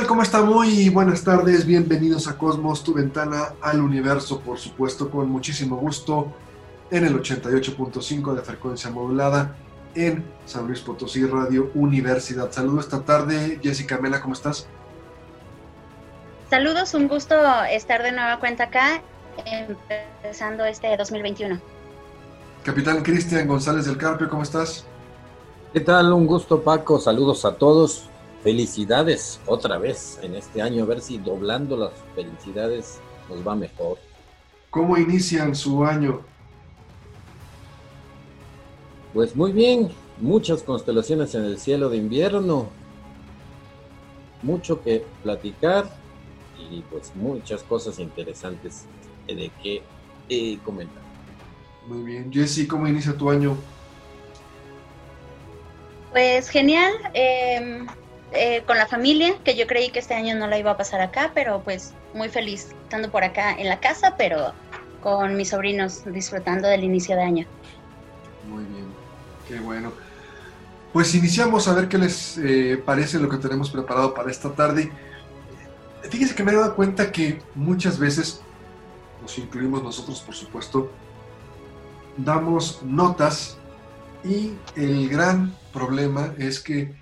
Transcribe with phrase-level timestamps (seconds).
[0.00, 0.06] Tal?
[0.06, 0.42] ¿Cómo está?
[0.42, 6.32] Muy buenas tardes, bienvenidos a Cosmos, tu ventana al universo, por supuesto, con muchísimo gusto
[6.90, 9.56] en el 88.5 de frecuencia modulada
[9.94, 12.50] en San Luis Potosí Radio Universidad.
[12.50, 14.66] Saludo esta tarde, Jessica Mela, ¿cómo estás?
[16.48, 17.34] Saludos, un gusto
[17.70, 19.02] estar de nueva cuenta acá,
[19.44, 21.60] empezando este 2021.
[22.64, 24.86] Capitán Cristian González del Carpio, ¿cómo estás?
[25.74, 26.12] ¿Qué tal?
[26.12, 26.98] Un gusto, Paco.
[26.98, 28.09] Saludos a todos.
[28.42, 33.98] Felicidades otra vez en este año, a ver si doblando las felicidades nos va mejor.
[34.70, 36.22] ¿Cómo inician su año?
[39.12, 42.68] Pues muy bien, muchas constelaciones en el cielo de invierno,
[44.42, 45.90] mucho que platicar
[46.70, 48.86] y pues muchas cosas interesantes
[49.26, 49.82] de que
[50.28, 51.02] eh, comentar.
[51.88, 53.56] Muy bien, Jessy, ¿cómo inicia tu año?
[56.12, 57.86] Pues genial, eh,
[58.32, 61.00] eh, con la familia, que yo creí que este año no la iba a pasar
[61.00, 64.52] acá, pero pues muy feliz estando por acá en la casa, pero
[65.02, 67.46] con mis sobrinos disfrutando del inicio de año.
[68.48, 68.86] Muy bien,
[69.48, 69.92] qué bueno.
[70.92, 74.92] Pues iniciamos a ver qué les eh, parece lo que tenemos preparado para esta tarde.
[76.08, 78.42] Fíjense que me he dado cuenta que muchas veces,
[79.22, 80.90] nos incluimos nosotros por supuesto,
[82.16, 83.56] damos notas
[84.24, 86.99] y el gran problema es que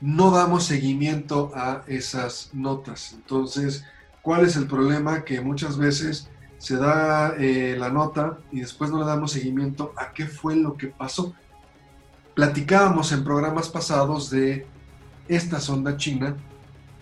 [0.00, 3.12] no damos seguimiento a esas notas.
[3.14, 3.84] Entonces,
[4.22, 5.24] ¿cuál es el problema?
[5.24, 6.28] Que muchas veces
[6.58, 10.76] se da eh, la nota y después no le damos seguimiento a qué fue lo
[10.76, 11.34] que pasó.
[12.34, 14.66] Platicábamos en programas pasados de
[15.28, 16.36] esta sonda china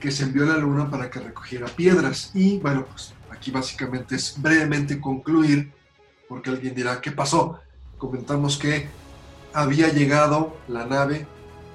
[0.00, 2.30] que se envió a la Luna para que recogiera piedras.
[2.34, 5.72] Y bueno, pues aquí básicamente es brevemente concluir,
[6.28, 7.60] porque alguien dirá, ¿qué pasó?
[7.98, 8.88] Comentamos que
[9.52, 11.26] había llegado la nave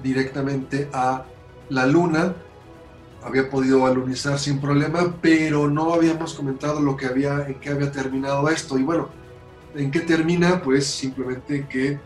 [0.01, 1.25] directamente a
[1.69, 2.35] la Luna,
[3.23, 7.91] había podido alunizar sin problema, pero no habíamos comentado lo que había, en qué había
[7.91, 8.77] terminado esto.
[8.77, 9.09] Y bueno,
[9.75, 10.61] ¿en qué termina?
[10.61, 11.99] Pues simplemente que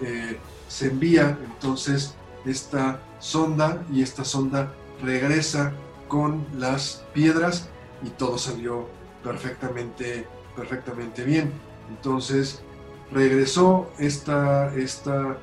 [0.00, 2.14] eh, se envía entonces
[2.44, 4.72] esta sonda y esta sonda
[5.02, 5.72] regresa
[6.08, 7.68] con las piedras
[8.04, 8.88] y todo salió
[9.22, 11.52] perfectamente, perfectamente bien.
[11.88, 12.62] Entonces
[13.10, 15.38] regresó esta, esta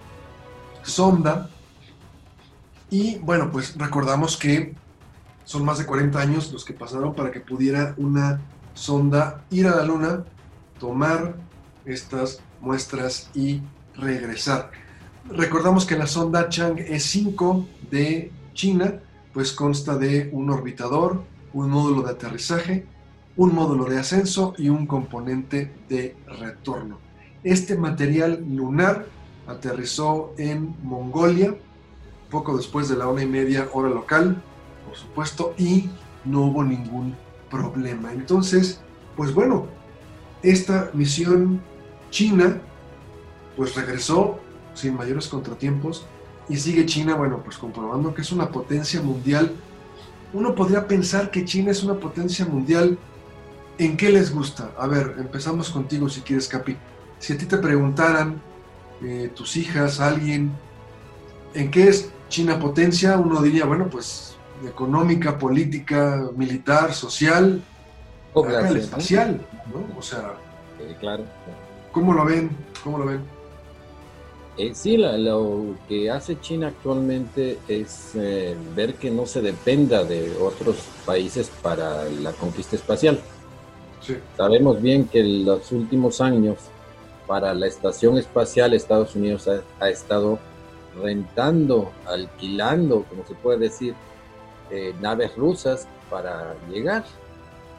[0.84, 1.50] sonda
[2.92, 4.76] y bueno, pues recordamos que
[5.46, 8.42] son más de 40 años los que pasaron para que pudiera una
[8.74, 10.26] sonda ir a la Luna,
[10.78, 11.36] tomar
[11.86, 13.62] estas muestras y
[13.96, 14.72] regresar.
[15.30, 19.00] Recordamos que la sonda Chang'e 5 de China
[19.34, 21.24] pues consta de un orbitador,
[21.54, 22.86] un módulo de aterrizaje,
[23.38, 27.00] un módulo de ascenso y un componente de retorno.
[27.42, 29.06] Este material lunar
[29.48, 31.56] aterrizó en Mongolia
[32.32, 34.42] poco después de la una y media hora local,
[34.88, 35.92] por supuesto, y
[36.26, 37.16] no hubo ningún
[37.52, 38.12] problema.
[38.12, 38.82] Entonces,
[39.16, 39.68] pues bueno,
[40.42, 41.62] esta misión
[42.10, 42.60] china,
[43.56, 44.40] pues regresó
[44.74, 46.06] sin mayores contratiempos
[46.50, 49.54] y sigue China, bueno, pues comprobando que es una potencia mundial.
[50.34, 52.98] Uno podría pensar que China es una potencia mundial.
[53.78, 54.72] ¿En qué les gusta?
[54.78, 56.78] A ver, empezamos contigo si quieres, Capi.
[57.20, 58.42] Si a ti te preguntaran,
[59.04, 60.52] eh, tus hijas, alguien,
[61.54, 67.62] ¿en qué es China potencia, uno diría, bueno, pues económica, política, militar, social,
[68.76, 69.42] espacial,
[69.72, 70.00] ¿no?
[70.00, 70.34] O sea,
[71.00, 71.26] claro.
[71.92, 72.50] ¿Cómo lo ven?
[72.84, 73.22] ¿Cómo lo ven?
[74.58, 80.36] Eh, sí, lo que hace China actualmente es eh, ver que no se dependa de
[80.38, 83.20] otros países para la conquista espacial.
[84.02, 84.16] Sí.
[84.38, 86.58] Sabemos bien que en los últimos años
[87.28, 90.40] para la estación espacial Estados Unidos ha estado
[90.96, 93.94] rentando, alquilando, como se puede decir,
[94.70, 97.04] eh, naves rusas para llegar.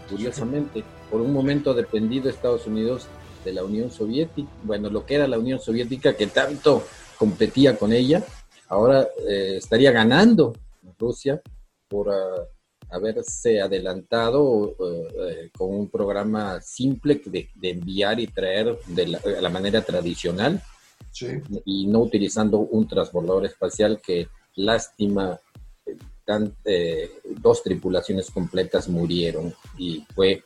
[0.08, 3.06] Curiosamente, por un momento dependido Estados Unidos
[3.44, 6.84] de la Unión Soviética, bueno, lo que era la Unión Soviética que tanto
[7.18, 8.24] competía con ella,
[8.68, 10.54] ahora eh, estaría ganando
[10.98, 11.40] Rusia
[11.88, 12.46] por ah,
[12.90, 19.06] haberse adelantado eh, con un programa simple de, enviar y traer de
[19.40, 20.62] la, manera tradicional
[21.64, 25.38] y no utilizando un transbordador espacial que lástima
[26.64, 27.10] eh,
[27.40, 30.42] dos tripulaciones completas murieron y fue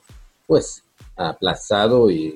[0.46, 0.82] pues
[1.16, 2.34] aplazado y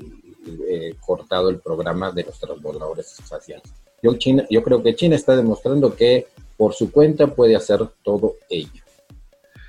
[0.69, 3.73] eh, cortado el programa de los transbordadores espaciales.
[4.03, 8.37] Yo, China, yo creo que China está demostrando que por su cuenta puede hacer todo
[8.49, 8.82] ello.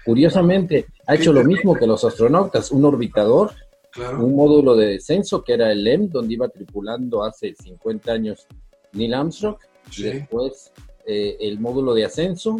[0.05, 3.51] Curiosamente, ha hecho lo mismo que los astronautas, un orbitador,
[3.97, 8.47] un módulo de descenso que era el LEM, donde iba tripulando hace 50 años
[8.93, 9.57] Neil Armstrong,
[9.97, 10.71] y después
[11.05, 12.59] eh, el módulo de ascenso,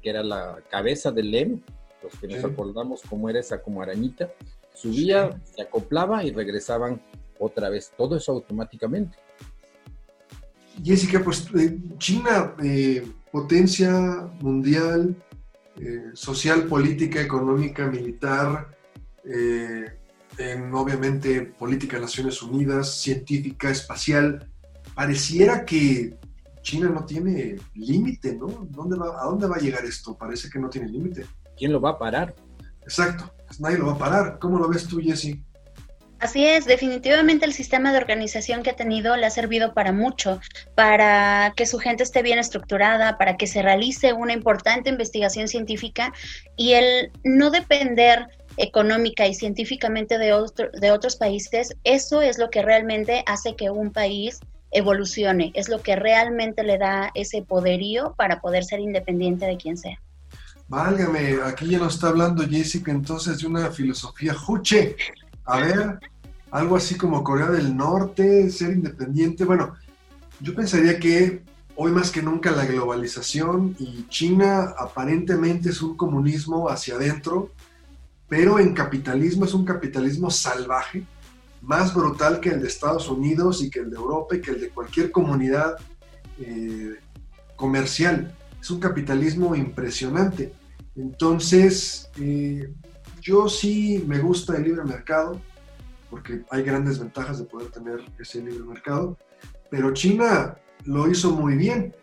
[0.00, 1.60] que era la cabeza del LEM,
[2.02, 4.32] los que nos acordamos cómo era esa como arañita,
[4.74, 7.00] subía, se acoplaba y regresaban
[7.38, 9.16] otra vez, todo eso automáticamente.
[10.82, 13.92] Jessica, pues eh, China, eh, potencia
[14.40, 15.14] mundial,
[15.78, 18.68] eh, social, política, económica, militar,
[20.38, 24.50] en obviamente política de Naciones Unidas, científica, espacial,
[24.94, 26.16] pareciera que
[26.62, 28.66] China no tiene límite, ¿no?
[28.70, 30.16] ¿Dónde va, ¿A dónde va a llegar esto?
[30.16, 31.26] Parece que no tiene límite.
[31.56, 32.34] ¿Quién lo va a parar?
[32.82, 34.38] Exacto, pues nadie lo va a parar.
[34.38, 35.38] ¿Cómo lo ves tú, Jesse?
[36.22, 40.40] Así es, definitivamente el sistema de organización que ha tenido le ha servido para mucho,
[40.76, 46.12] para que su gente esté bien estructurada, para que se realice una importante investigación científica
[46.56, 50.34] y el no depender económica y científicamente de,
[50.80, 54.40] de otros países, eso es lo que realmente hace que un país
[54.70, 59.76] evolucione, es lo que realmente le da ese poderío para poder ser independiente de quien
[59.76, 60.00] sea.
[60.68, 64.96] Válgame, aquí ya nos está hablando Jessica entonces de una filosofía juche.
[65.44, 65.98] A ver,
[66.50, 69.44] algo así como Corea del Norte, ser independiente.
[69.44, 69.74] Bueno,
[70.40, 71.42] yo pensaría que
[71.76, 77.50] hoy más que nunca la globalización y China aparentemente es un comunismo hacia adentro,
[78.32, 81.04] pero en capitalismo es un capitalismo salvaje,
[81.60, 84.60] más brutal que el de Estados Unidos y que el de Europa y que el
[84.62, 85.76] de cualquier comunidad
[86.38, 86.94] eh,
[87.56, 88.34] comercial.
[88.58, 90.54] Es un capitalismo impresionante.
[90.96, 92.72] Entonces, eh,
[93.20, 95.38] yo sí me gusta el libre mercado,
[96.08, 99.18] porque hay grandes ventajas de poder tener ese libre mercado,
[99.70, 100.56] pero China
[100.86, 101.94] lo hizo muy bien,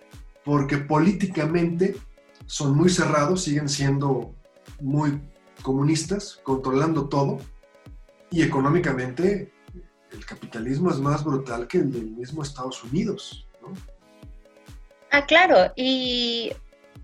[0.45, 1.95] porque políticamente
[2.45, 4.35] son muy cerrados, siguen siendo
[4.79, 5.19] muy
[5.61, 7.39] comunistas, controlando todo,
[8.31, 9.51] y económicamente
[10.11, 13.47] el capitalismo es más brutal que el del mismo Estados Unidos.
[15.11, 16.51] Ah, claro, y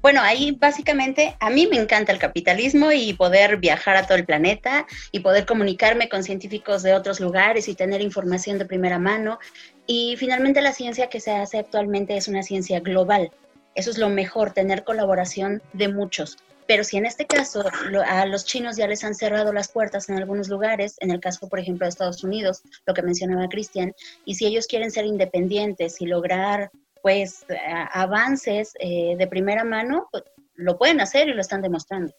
[0.02, 4.26] bueno, ahí básicamente a mí me encanta el capitalismo y poder viajar a todo el
[4.26, 9.40] planeta y poder comunicarme con científicos de otros lugares y tener información de primera mano.
[9.88, 13.32] Y finalmente la ciencia que se hace actualmente es una ciencia global.
[13.74, 16.38] Eso es lo mejor, tener colaboración de muchos.
[16.68, 17.64] Pero si en este caso
[18.08, 21.48] a los chinos ya les han cerrado las puertas en algunos lugares, en el caso,
[21.48, 23.94] por ejemplo, de Estados Unidos, lo que mencionaba Cristian,
[24.26, 26.72] y si ellos quieren ser independientes y lograr
[27.02, 27.46] pues
[27.94, 30.24] avances eh, de primera mano, pues,
[30.56, 32.12] lo pueden hacer y lo están demostrando.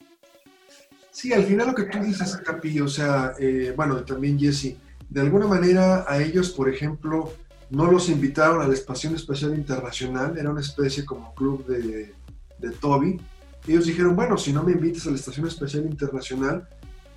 [1.11, 4.77] Sí, al final lo que tú dices, Capi, o sea, eh, bueno, también Jesse,
[5.09, 7.33] de alguna manera a ellos, por ejemplo,
[7.71, 12.15] no los invitaron a la Estación Espacial Internacional, era una especie como club de,
[12.59, 13.21] de Toby.
[13.67, 16.69] Ellos dijeron, bueno, si no me invitas a la Estación Espacial Internacional,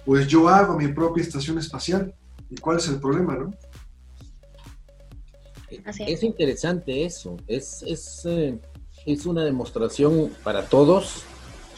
[0.05, 2.13] pues yo hago mi propia estación espacial.
[2.49, 3.51] ¿Y cuál es el problema, no?
[5.69, 8.59] Es interesante eso, es, es, eh,
[9.05, 11.23] es una demostración para todos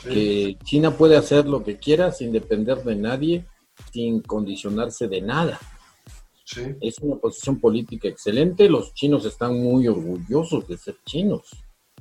[0.03, 3.45] que China puede hacer lo que quiera sin depender de nadie,
[3.91, 5.59] sin condicionarse de nada.
[6.81, 11.49] Es una posición política excelente, los chinos están muy orgullosos de ser chinos,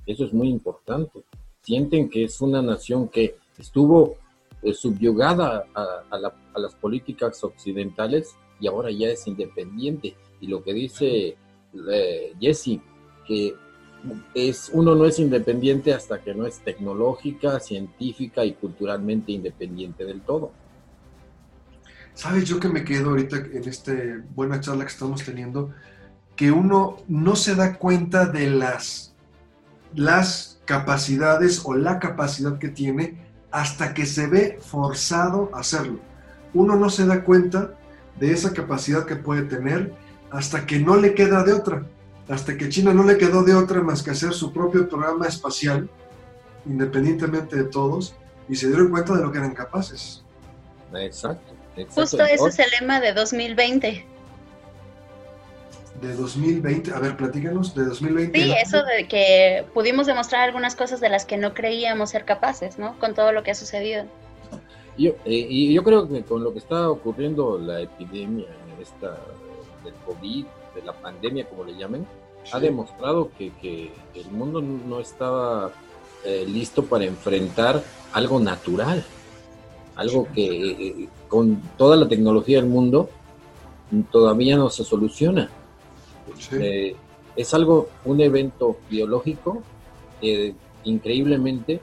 [0.06, 1.24] eso es muy importante.
[1.62, 4.16] Sienten que es una nación que estuvo
[4.62, 10.14] eh, subyugada a, las políticas occidentales y ahora ya es independiente.
[10.40, 11.36] Y lo que dice
[11.92, 12.80] eh, Jesse,
[13.26, 13.54] que
[14.34, 20.20] es, uno no es independiente hasta que no es tecnológica, científica y culturalmente independiente del
[20.22, 20.52] todo.
[22.14, 23.92] Sabes, yo que me quedo ahorita en esta
[24.34, 25.72] buena charla que estamos teniendo,
[26.36, 29.14] que uno no se da cuenta de las,
[29.94, 33.16] las capacidades o la capacidad que tiene
[33.50, 35.98] hasta que se ve forzado a hacerlo.
[36.54, 37.74] Uno no se da cuenta
[38.20, 39.92] de esa capacidad que puede tener
[40.30, 41.82] hasta que no le queda de otra,
[42.28, 45.90] hasta que China no le quedó de otra más que hacer su propio programa espacial,
[46.64, 48.14] independientemente de todos,
[48.48, 50.22] y se dieron cuenta de lo que eran capaces.
[50.94, 51.52] Exacto.
[51.92, 54.06] Justo ese es el lema de 2020.
[56.00, 58.40] De 2020, a ver, platícanos, de 2020.
[58.40, 62.78] Sí, eso de que pudimos demostrar algunas cosas de las que no creíamos ser capaces,
[62.78, 62.98] ¿no?
[62.98, 64.04] Con todo lo que ha sucedido.
[64.96, 68.48] Yo, eh, y yo creo que con lo que está ocurriendo la epidemia
[68.80, 69.18] esta
[69.84, 72.06] del COVID, de la pandemia, como le llamen,
[72.52, 75.72] ha demostrado que, que, el mundo no estaba
[76.24, 79.04] eh, listo para enfrentar algo natural,
[79.96, 83.10] algo que eh, con toda la tecnología del mundo
[84.10, 85.50] todavía no se soluciona.
[86.52, 86.96] Eh,
[87.36, 89.62] es algo, un evento biológico
[90.20, 91.80] que increíblemente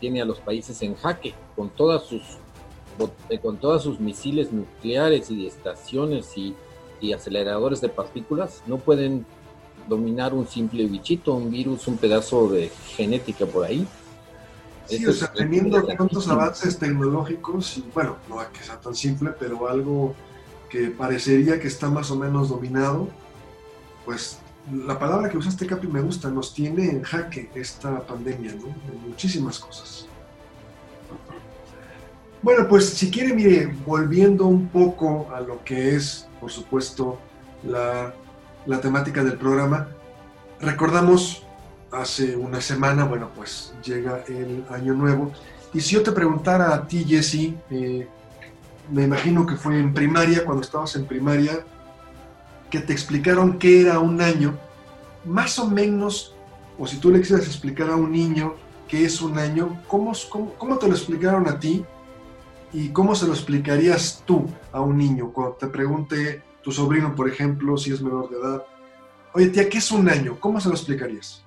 [0.00, 2.22] tiene a los países en jaque con todas sus
[3.42, 6.54] con todas sus misiles nucleares y estaciones y,
[6.98, 8.62] y aceleradores de partículas.
[8.66, 9.26] No pueden
[9.86, 13.86] dominar un simple bichito, un virus, un pedazo de genética por ahí.
[14.86, 19.68] Sí, o sea, teniendo tantos avances tecnológicos, y bueno, no que sea tan simple, pero
[19.68, 20.14] algo
[20.70, 23.08] que parecería que está más o menos dominado,
[24.06, 24.38] pues
[24.72, 28.68] la palabra que usaste, Capi, me gusta, nos tiene en jaque esta pandemia, ¿no?
[28.90, 30.06] En muchísimas cosas.
[32.40, 37.18] Bueno, pues si quiere, mire, volviendo un poco a lo que es, por supuesto,
[37.62, 38.14] la
[38.66, 39.88] la temática del programa.
[40.60, 41.42] Recordamos
[41.92, 45.32] hace una semana, bueno, pues llega el año nuevo.
[45.72, 48.08] Y si yo te preguntara a ti, Jesse, eh,
[48.90, 51.64] me imagino que fue en primaria, cuando estabas en primaria,
[52.70, 54.58] que te explicaron qué era un año,
[55.24, 56.34] más o menos,
[56.78, 58.54] o si tú le quisieras explicar a un niño
[58.88, 61.84] qué es un año, ¿cómo, cómo, cómo te lo explicaron a ti?
[62.72, 67.28] ¿Y cómo se lo explicarías tú a un niño cuando te pregunte tu sobrino, por
[67.28, 68.64] ejemplo, si es menor de edad.
[69.34, 70.36] Oye, tía, ¿qué es un año?
[70.40, 71.44] ¿Cómo se lo explicarías?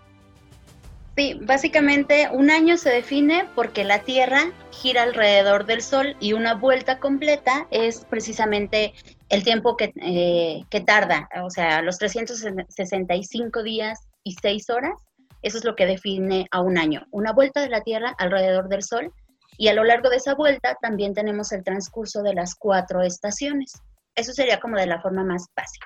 [1.17, 6.53] Sí, básicamente un año se define porque la Tierra gira alrededor del Sol y una
[6.53, 8.93] vuelta completa es precisamente
[9.29, 14.93] el tiempo que, eh, que tarda, o sea, los 365 días y 6 horas,
[15.41, 17.05] eso es lo que define a un año.
[17.12, 19.13] Una vuelta de la Tierra alrededor del Sol
[19.57, 23.74] y a lo largo de esa vuelta también tenemos el transcurso de las cuatro estaciones.
[24.15, 25.86] Eso sería como de la forma más básica.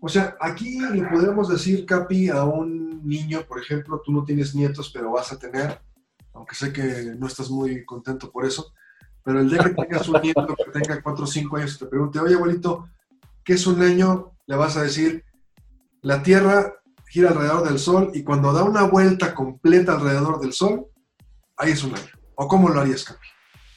[0.00, 4.54] O sea, aquí le podemos decir, Capi, a un niño, por ejemplo, tú no tienes
[4.54, 5.80] nietos, pero vas a tener,
[6.34, 8.72] aunque sé que no estás muy contento por eso,
[9.24, 11.86] pero el día que tengas un nieto que tenga 4 o 5 años y te
[11.86, 12.88] pregunte, oye, abuelito,
[13.42, 14.32] ¿qué es un año?
[14.46, 15.24] Le vas a decir,
[16.02, 16.74] la Tierra
[17.08, 20.86] gira alrededor del Sol y cuando da una vuelta completa alrededor del Sol,
[21.56, 22.12] ahí es un año.
[22.34, 23.26] ¿O cómo lo harías, Capi?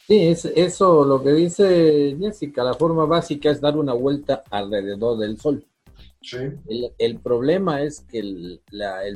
[0.07, 2.63] Sí, es eso lo que dice Jessica.
[2.63, 5.65] La forma básica es dar una vuelta alrededor del Sol.
[6.21, 6.37] Sí.
[6.97, 8.61] El, problema es que el,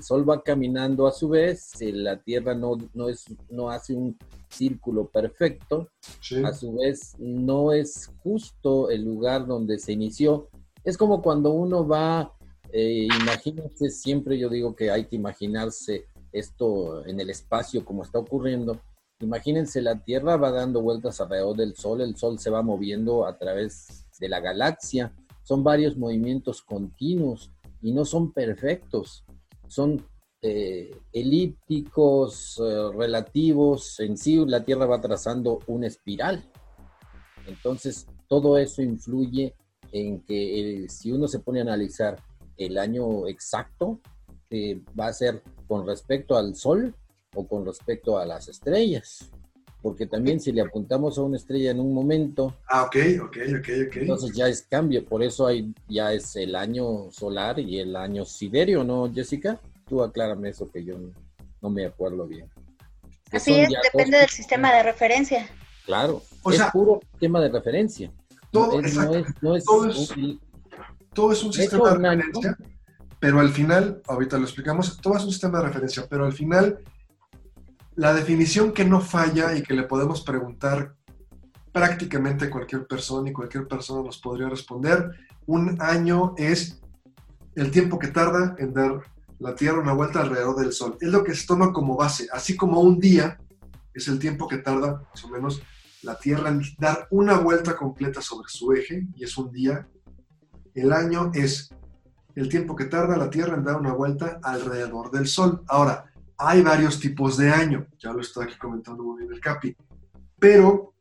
[0.01, 4.17] Sol va caminando a su vez, la Tierra no, no, es, no hace un
[4.51, 5.89] círculo perfecto,
[6.45, 10.49] a su vez no es justo el lugar donde se inició.
[10.83, 12.33] Es como cuando uno va,
[12.71, 18.19] eh, imagínense, siempre yo digo que hay que imaginarse esto en el espacio como está
[18.19, 18.79] ocurriendo
[19.21, 23.37] Imagínense, la Tierra va dando vueltas alrededor del Sol, el Sol se va moviendo a
[23.37, 25.13] través de la galaxia.
[25.43, 29.23] Son varios movimientos continuos y no son perfectos.
[29.67, 30.03] Son
[30.41, 33.99] eh, elípticos, eh, relativos.
[33.99, 36.43] En sí, la Tierra va trazando una espiral.
[37.45, 39.55] Entonces, todo eso influye
[39.91, 42.15] en que si uno se pone a analizar
[42.57, 43.99] el año exacto,
[44.49, 46.95] eh, va a ser con respecto al Sol
[47.35, 49.29] o con respecto a las estrellas.
[49.81, 52.55] Porque también si le apuntamos a una estrella en un momento.
[52.69, 53.97] Ah, ok, ok, ok, ok.
[53.97, 58.25] Entonces ya es cambio, por eso hay, ya es el año solar y el año
[58.25, 59.59] siderio, ¿no, Jessica?
[59.91, 60.95] Tú aclárame eso que yo
[61.61, 62.49] no, me acuerdo bien.
[63.29, 65.49] Así es, depende del sistema de referencia.
[65.85, 68.09] Claro, es puro tema de referencia.
[68.51, 69.65] Todo, es, todo, es,
[71.13, 72.57] todo es un sistema de referencia,
[73.19, 76.79] pero al final, ahorita lo explicamos, todo es un sistema de referencia, pero al final
[77.95, 80.95] la definición que no falla y que le podemos preguntar
[81.73, 85.11] prácticamente a cualquier persona y cualquier persona nos podría responder,
[85.47, 86.81] un año es
[87.55, 89.01] el tiempo que tarda en dar
[89.41, 90.97] la Tierra una vuelta alrededor del Sol.
[91.01, 93.39] Es lo que se toma como base, así como un día
[93.93, 95.61] es el tiempo que tarda más o menos
[96.03, 99.87] la Tierra en dar una vuelta completa sobre su eje, y es un día.
[100.73, 101.73] El año es
[102.35, 105.63] el tiempo que tarda la Tierra en dar una vuelta alrededor del Sol.
[105.67, 106.05] Ahora,
[106.37, 109.75] hay varios tipos de año, ya lo está aquí comentando muy bien el Capi,
[110.39, 110.93] pero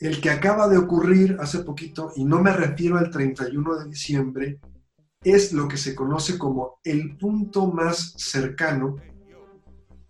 [0.00, 4.60] el que acaba de ocurrir hace poquito, y no me refiero al 31 de diciembre,
[5.24, 8.96] es lo que se conoce como el punto más cercano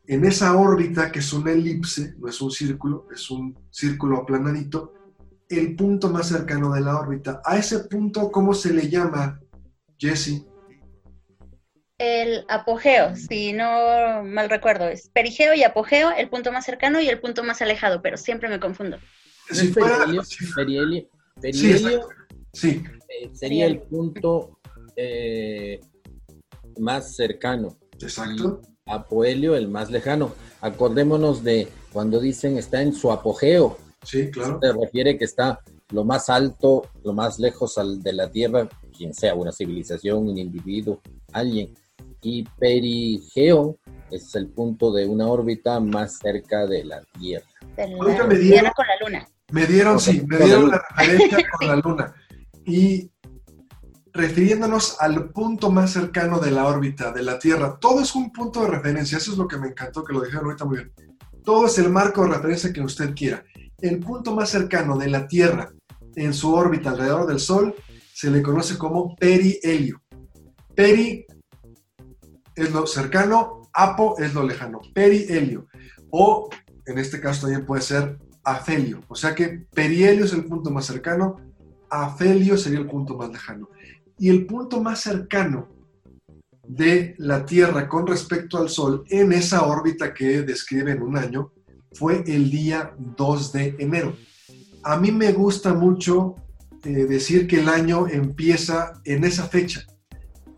[0.07, 4.95] en esa órbita que es una elipse, no es un círculo, es un círculo aplanadito,
[5.49, 7.40] el punto más cercano de la órbita.
[7.45, 9.40] A ese punto, ¿cómo se le llama,
[9.99, 10.45] Jesse?
[12.02, 17.09] el apogeo, si no mal recuerdo, es perigeo y apogeo, el punto más cercano y
[17.09, 18.99] el punto más alejado, pero siempre me confundo.
[19.49, 21.09] perihelio,
[21.40, 22.09] perihelio,
[22.52, 24.59] sí, eh, sería el punto
[24.96, 25.80] eh,
[26.78, 27.76] más cercano.
[28.00, 28.61] Exacto.
[28.87, 30.32] apoelio el más lejano.
[30.61, 33.78] Acordémonos de cuando dicen está en su apogeo.
[34.02, 34.58] Sí, claro.
[34.61, 35.61] Se refiere que está
[35.92, 41.00] lo más alto, lo más lejos de la Tierra, quien sea, una civilización, un individuo,
[41.32, 41.75] alguien.
[42.22, 43.78] Y perigeo
[44.11, 47.46] es el punto de una órbita más cerca de la Tierra.
[47.76, 49.28] me dieron, con la Luna.
[49.50, 52.14] Me dieron, sí, me dieron la referencia con la Luna.
[52.64, 53.11] Y
[54.12, 58.62] refiriéndonos al punto más cercano de la órbita de la Tierra, todo es un punto
[58.62, 60.92] de referencia, eso es lo que me encantó, que lo dijeron ahorita muy bien.
[61.45, 63.45] Todo es el marco de referencia que usted quiera.
[63.78, 65.73] El punto más cercano de la Tierra
[66.14, 67.75] en su órbita alrededor del Sol
[68.14, 70.02] se le conoce como perihelio.
[70.75, 71.26] Peri
[72.54, 75.66] es lo cercano, apo es lo lejano, perihelio.
[76.11, 76.50] O
[76.87, 79.00] en este caso también puede ser afelio.
[79.09, 81.37] O sea que perihelio es el punto más cercano,
[81.90, 83.69] afelio sería el punto más lejano.
[84.19, 85.69] Y el punto más cercano
[86.66, 91.52] de la Tierra con respecto al Sol en esa órbita que describe en un año
[91.92, 94.16] fue el día 2 de enero.
[94.83, 96.37] A mí me gusta mucho
[96.85, 99.87] eh, decir que el año empieza en esa fecha,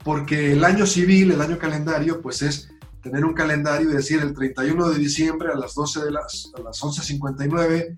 [0.04, 2.70] porque el año civil, el año calendario, pues es
[3.02, 6.62] tener un calendario y decir el 31 de diciembre a las 12 de las, a
[6.62, 7.94] las 11.59,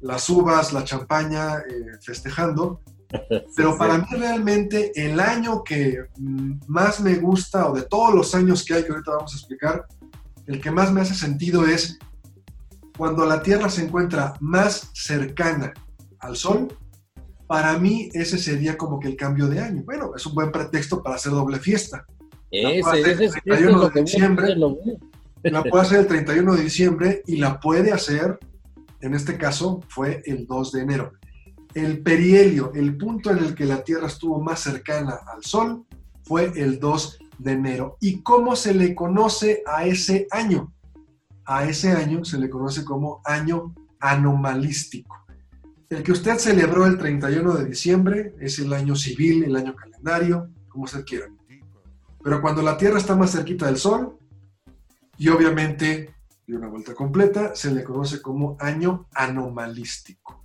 [0.00, 2.80] las uvas, la champaña, eh, festejando.
[3.56, 8.34] Pero para mí realmente el año que mm, más me gusta, o de todos los
[8.34, 9.86] años que hay, que ahorita vamos a explicar,
[10.46, 11.98] el que más me hace sentido es
[12.96, 15.72] cuando la Tierra se encuentra más cercana
[16.20, 16.68] al Sol,
[17.46, 19.82] para mí ese sería como que el cambio de año.
[19.84, 22.04] Bueno, es un buen pretexto para hacer doble fiesta.
[22.50, 24.56] Ese, ese, el 31 de diciembre.
[25.42, 28.38] La puede hacer el 31 de diciembre y la puede hacer,
[29.00, 31.12] en este caso, fue el 2 de enero.
[31.74, 35.86] El perihelio, el punto en el que la Tierra estuvo más cercana al Sol,
[36.22, 37.96] fue el 2 de enero.
[38.00, 40.72] ¿Y cómo se le conoce a ese año?
[41.44, 45.16] A ese año se le conoce como año anomalístico.
[45.88, 50.48] El que usted celebró el 31 de diciembre es el año civil, el año calendario,
[50.68, 51.26] como usted quiera.
[52.22, 54.18] Pero cuando la Tierra está más cerquita del Sol,
[55.18, 56.14] y obviamente
[56.46, 60.41] de una vuelta completa, se le conoce como año anomalístico.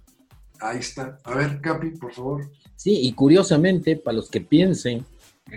[0.59, 1.19] Ahí está.
[1.23, 2.49] A ver, Capi, por favor.
[2.75, 5.05] Sí, y curiosamente, para los que piensen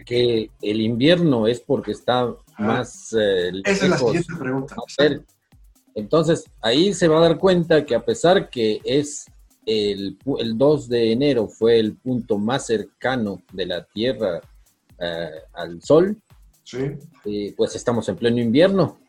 [0.06, 3.12] que el invierno es porque está ah, más...
[3.18, 4.76] Eh, esa es la siguiente pregunta.
[5.94, 9.26] Entonces, ahí se va a dar cuenta que a pesar que es
[9.66, 14.40] el, 2 de enero fue el punto más cercano de la Tierra
[14.98, 16.16] eh, al Sol,
[16.62, 16.78] sí.
[17.56, 18.99] pues estamos en pleno invierno.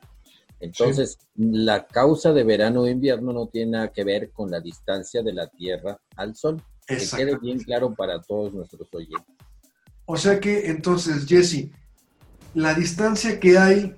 [0.61, 5.23] Entonces, la causa de verano o invierno no tiene nada que ver con la distancia
[5.23, 6.61] de la Tierra al Sol.
[6.87, 9.35] Que quede bien claro para todos nuestros oyentes.
[10.05, 11.69] O sea que entonces, Jesse,
[12.53, 13.95] la distancia que hay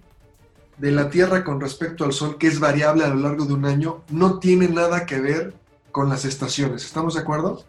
[0.78, 3.66] de la Tierra con respecto al Sol, que es variable a lo largo de un
[3.66, 5.54] año, no tiene nada que ver
[5.92, 6.86] con las estaciones.
[6.86, 7.64] ¿Estamos de acuerdo?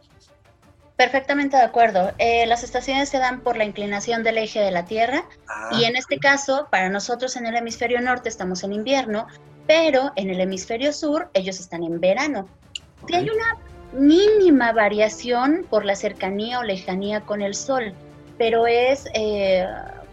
[0.97, 2.13] Perfectamente de acuerdo.
[2.19, 5.25] Eh, las estaciones se dan por la inclinación del eje de la Tierra
[5.73, 9.27] y en este caso, para nosotros en el hemisferio norte estamos en invierno,
[9.67, 12.49] pero en el hemisferio sur ellos están en verano.
[13.09, 13.59] Y hay una
[13.93, 17.93] mínima variación por la cercanía o lejanía con el Sol,
[18.39, 19.67] pero es eh,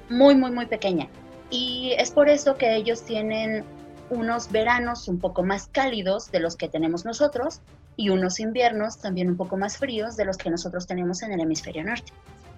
[0.10, 1.08] muy, muy, muy pequeña.
[1.52, 3.66] Y es por eso que ellos tienen
[4.10, 7.62] unos veranos un poco más cálidos de los que tenemos nosotros
[7.96, 11.42] y unos inviernos también un poco más fríos de los que nosotros tenemos en el
[11.42, 12.12] hemisferio norte.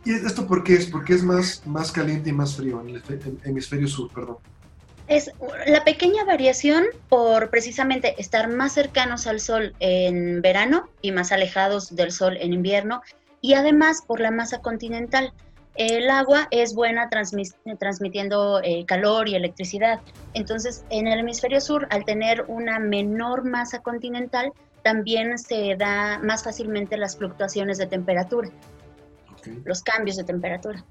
[0.05, 0.87] ¿Y esto por qué es?
[0.87, 3.03] Porque es más, más caliente y más frío en el
[3.43, 4.37] hemisferio sur, perdón.
[5.07, 5.31] Es
[5.67, 11.95] la pequeña variación por precisamente estar más cercanos al sol en verano y más alejados
[11.95, 13.01] del sol en invierno
[13.41, 15.33] y además por la masa continental.
[15.75, 19.99] El agua es buena transmitiendo eh, calor y electricidad.
[20.33, 26.43] Entonces, en el hemisferio sur, al tener una menor masa continental, también se da más
[26.43, 28.49] fácilmente las fluctuaciones de temperatura,
[29.63, 30.83] los cambios de temperatura.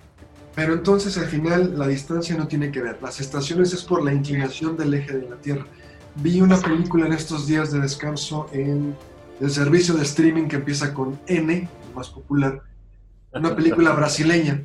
[0.54, 2.98] Pero entonces al final la distancia no tiene que ver.
[3.02, 5.66] Las estaciones es por la inclinación del eje de la Tierra.
[6.16, 8.94] Vi una película en estos días de descanso en
[9.40, 12.60] el servicio de streaming que empieza con N, más popular.
[13.32, 14.62] Una película brasileña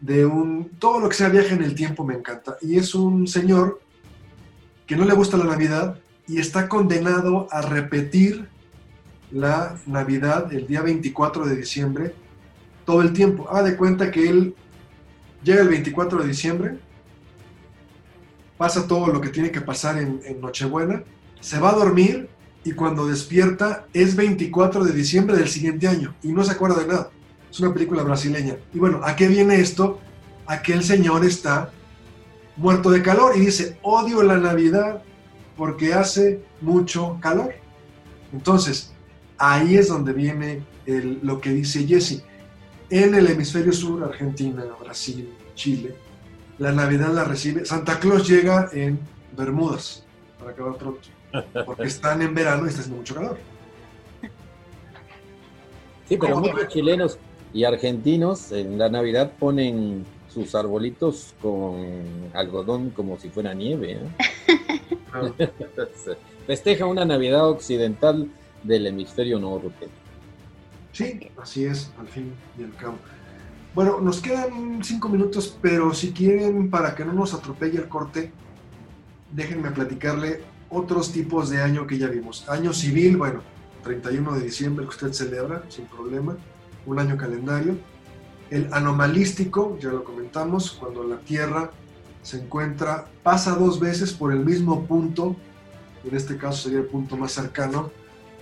[0.00, 0.70] de un...
[0.78, 2.56] Todo lo que sea viaje en el tiempo me encanta.
[2.60, 3.80] Y es un señor
[4.86, 8.48] que no le gusta la Navidad y está condenado a repetir
[9.30, 12.14] la Navidad el día 24 de diciembre
[12.84, 13.48] todo el tiempo.
[13.50, 14.54] Haga de cuenta que él
[15.42, 16.78] llega el 24 de diciembre,
[18.56, 21.02] pasa todo lo que tiene que pasar en, Nochebuena,
[21.40, 22.28] se va a dormir
[22.64, 26.88] y cuando despierta es 24 de diciembre del siguiente año y no se acuerda de
[26.88, 27.10] nada.
[27.50, 28.56] Es una película brasileña.
[28.72, 30.00] Y bueno, ¿a qué viene esto?
[30.46, 31.70] A que el señor está
[32.56, 35.02] muerto de calor y dice, odio la Navidad
[35.56, 37.54] porque hace mucho calor.
[38.32, 38.92] Entonces,
[39.38, 40.62] ahí es donde viene
[41.22, 42.22] lo que dice Jesse.
[42.90, 45.96] En el hemisferio sur, Argentina, Brasil, Chile,
[46.58, 47.64] la Navidad la recibe.
[47.64, 48.98] Santa Claus llega en
[49.36, 50.04] Bermudas,
[50.38, 51.08] para acabar pronto,
[51.64, 53.38] porque están en verano y está haciendo mucho calor.
[56.08, 57.18] Sí, pero muchos chilenos
[57.52, 63.98] y argentinos en la Navidad ponen sus arbolitos con algodón como si fuera nieve.
[64.48, 64.58] ¿eh?
[66.46, 68.30] Festeja una Navidad occidental
[68.62, 69.88] del hemisferio norte.
[70.92, 72.96] Sí, así es, al fin y al cabo.
[73.74, 78.32] Bueno, nos quedan cinco minutos, pero si quieren, para que no nos atropelle el corte,
[79.32, 80.40] déjenme platicarle
[80.70, 82.48] otros tipos de año que ya vimos.
[82.48, 83.42] Año civil, bueno,
[83.82, 86.36] 31 de diciembre que usted celebra sin problema,
[86.86, 87.76] un año calendario.
[88.48, 91.70] El anomalístico, ya lo comentamos, cuando la Tierra
[92.26, 95.36] se encuentra, pasa dos veces por el mismo punto,
[96.02, 97.92] en este caso sería el punto más cercano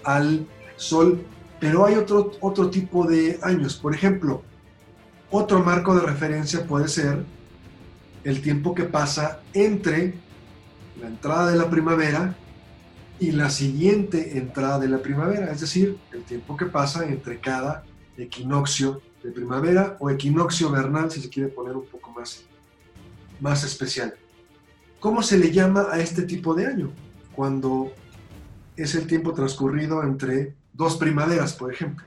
[0.05, 1.23] al Sol,
[1.61, 3.77] pero hay otro, otro tipo de años.
[3.77, 4.40] Por ejemplo,
[5.31, 7.27] otro marco de referencia puede ser
[8.25, 10.14] el tiempo que pasa entre
[10.99, 12.35] la entrada de la primavera
[13.20, 17.85] y la siguiente entrada de la primavera, es decir, el tiempo que pasa entre cada
[18.16, 22.47] equinoccio de primavera o equinoccio vernal, si se quiere poner un poco más,
[23.40, 24.14] más especial.
[25.01, 26.90] ¿Cómo se le llama a este tipo de año?
[27.35, 27.92] Cuando
[28.77, 32.05] es el tiempo transcurrido entre dos primaveras, por ejemplo.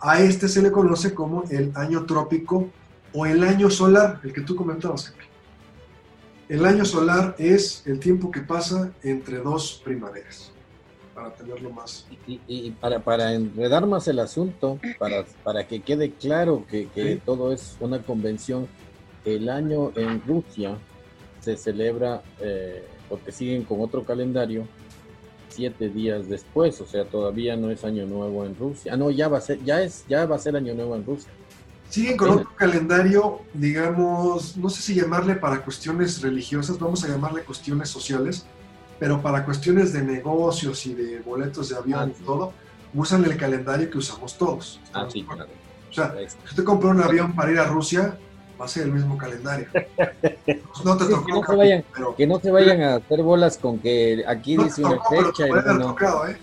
[0.00, 2.70] A este se le conoce como el año trópico
[3.12, 5.14] o el año solar, el que tú comentabas,
[6.48, 10.52] El año solar es el tiempo que pasa entre dos primaveras,
[11.14, 12.06] para tenerlo más.
[12.26, 17.52] Y, para, para, enredar más el asunto, para, para que quede claro que, que todo
[17.52, 18.68] es una convención,
[19.24, 20.76] el año en Rusia
[21.40, 24.66] se celebra, eh, porque siguen con otro calendario,
[25.48, 28.92] siete días después, o sea, todavía no es Año Nuevo en Rusia.
[28.94, 31.04] Ah, no, ya va a ser, ya es, ya va a ser Año Nuevo en
[31.04, 31.30] Rusia.
[31.88, 37.42] Siguen con otro calendario, digamos, no sé si llamarle para cuestiones religiosas, vamos a llamarle
[37.42, 38.46] cuestiones sociales,
[38.98, 42.52] pero para cuestiones de negocios y de boletos de avión ah, y todo,
[42.94, 44.80] usan el calendario que usamos todos.
[44.92, 45.50] Ah, sí, claro.
[45.90, 48.18] O sea, si usted compró un avión para ir a Rusia,
[48.60, 49.66] va a ser el mismo calendario.
[50.84, 51.84] No te tocó, que, no se vayan,
[52.16, 55.46] que no se vayan a hacer bolas con que aquí dice una fecha.
[55.46, 56.36] ¿eh?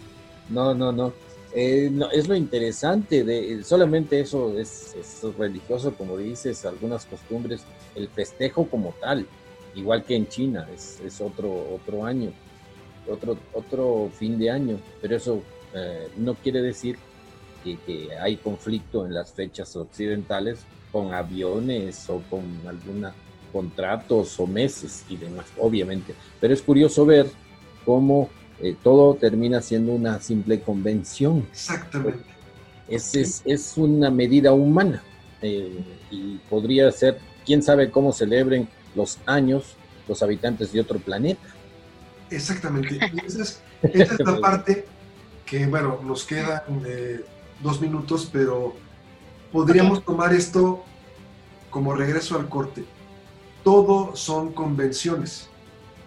[0.50, 1.14] no, no, no,
[1.54, 2.10] eh, no.
[2.12, 4.96] es lo interesante de solamente eso es,
[5.38, 7.64] religioso, como dices, algunas costumbres,
[7.96, 9.28] el festejo como tal,
[9.76, 12.32] igual que en China, es, es otro, otro año,
[13.08, 15.42] otro, otro fin de año, pero eso
[15.74, 16.98] eh, no quiere decir
[17.64, 23.14] que, que hay conflicto en las fechas occidentales, con aviones o con algunos
[23.52, 26.14] contratos o meses y demás, obviamente.
[26.40, 27.28] Pero es curioso ver
[27.86, 31.46] cómo eh, todo termina siendo una simple convención.
[31.52, 32.24] Exactamente.
[32.88, 35.02] Es, es, es una medida humana
[35.42, 39.76] eh, y podría ser, quién sabe cómo celebren los años
[40.08, 41.48] los habitantes de otro planeta.
[42.30, 43.00] Exactamente.
[43.26, 44.86] esa es, esa es la parte
[45.46, 47.22] que, bueno, nos quedan eh,
[47.62, 48.76] dos minutos, pero
[49.52, 50.84] podríamos tomar esto
[51.70, 52.86] como regreso al corte.
[53.64, 55.50] Todo son convenciones.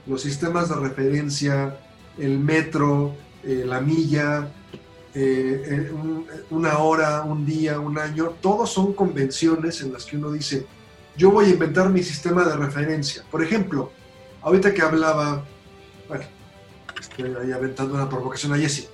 [0.07, 1.79] Los sistemas de referencia,
[2.19, 4.53] el metro, eh, la milla,
[5.15, 5.93] eh, eh,
[6.51, 10.67] una hora, un día, un año, todos son convenciones en las que uno dice,
[11.17, 13.25] yo voy a inventar mi sistema de referencia.
[13.31, 13.93] Por ejemplo,
[14.43, 15.45] ahorita que hablaba,
[16.09, 16.25] bueno,
[17.01, 18.89] estoy ahí aventando una provocación a Jesse,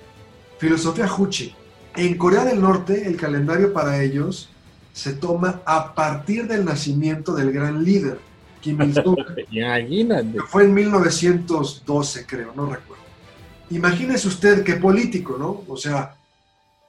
[0.59, 1.55] filosofía Juche.
[1.95, 4.49] En Corea del Norte, el calendario para ellos
[4.93, 8.19] se toma a partir del nacimiento del gran líder,
[8.61, 9.17] Kim Il-sung.
[9.51, 13.03] que fue en 1912, creo, no recuerdo.
[13.71, 15.63] Imagínese usted qué político, ¿no?
[15.67, 16.15] O sea,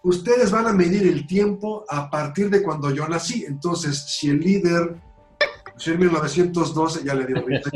[0.03, 3.45] ustedes van a medir el tiempo a partir de cuando yo nací.
[3.45, 4.97] Entonces, si el líder
[5.75, 7.71] nació en 1912, ya le dio 20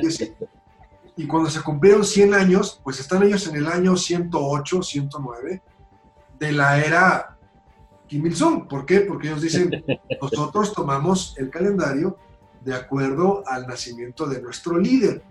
[1.19, 5.63] y cuando se cumplieron 100 años, pues están ellos en el año 108, 109
[6.39, 7.37] de la era
[8.07, 8.67] Kim Il-sung.
[8.69, 9.01] ¿Por qué?
[9.01, 9.71] Porque ellos dicen,
[10.21, 12.17] nosotros tomamos el calendario
[12.65, 15.23] de acuerdo al nacimiento de nuestro líder.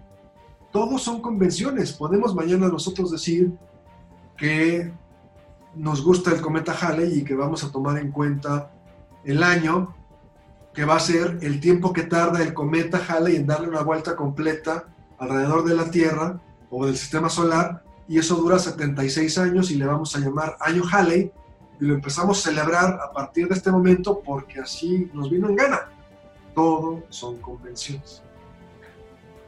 [0.72, 1.94] Todos son convenciones.
[1.94, 3.52] Podemos mañana nosotros decir
[4.38, 4.92] que
[5.76, 8.72] nos gusta el cometa Halley y que vamos a tomar en cuenta
[9.24, 9.96] el año
[10.74, 14.16] que va a ser el tiempo que tarda el cometa Halley en darle una vuelta
[14.16, 14.86] completa
[15.18, 19.86] alrededor de la Tierra o del sistema solar y eso dura 76 años y le
[19.86, 21.32] vamos a llamar año Halley
[21.80, 25.56] y lo empezamos a celebrar a partir de este momento porque así nos vino en
[25.56, 25.90] gana.
[26.54, 28.22] Todo son convenciones.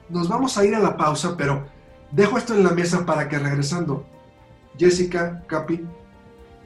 [0.09, 1.65] Nos vamos a ir a la pausa, pero
[2.11, 4.05] dejo esto en la mesa para que regresando,
[4.77, 5.85] Jessica, Capi,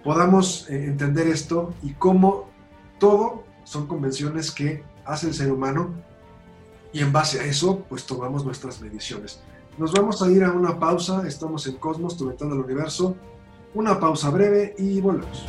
[0.04, 2.49] podamos eh, entender esto y cómo
[2.99, 5.93] todo son convenciones que hace el ser humano
[6.93, 9.41] y en base a eso pues tomamos nuestras mediciones.
[9.78, 13.16] Nos vamos a ir a una pausa, estamos en Cosmos, tu ventana del universo,
[13.74, 15.46] una pausa breve y volvemos.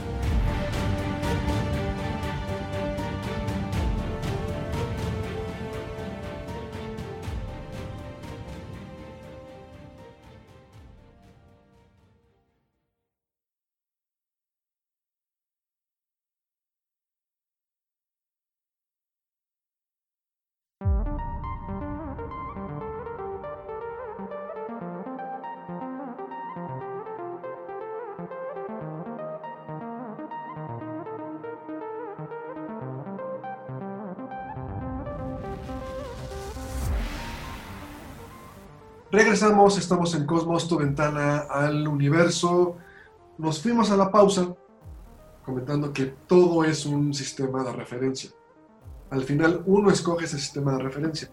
[39.13, 42.79] Regresamos, estamos en Cosmos, tu ventana al universo.
[43.37, 44.55] Nos fuimos a la pausa
[45.45, 48.31] comentando que todo es un sistema de referencia.
[49.11, 51.29] Al final uno escoge ese sistema de referencia.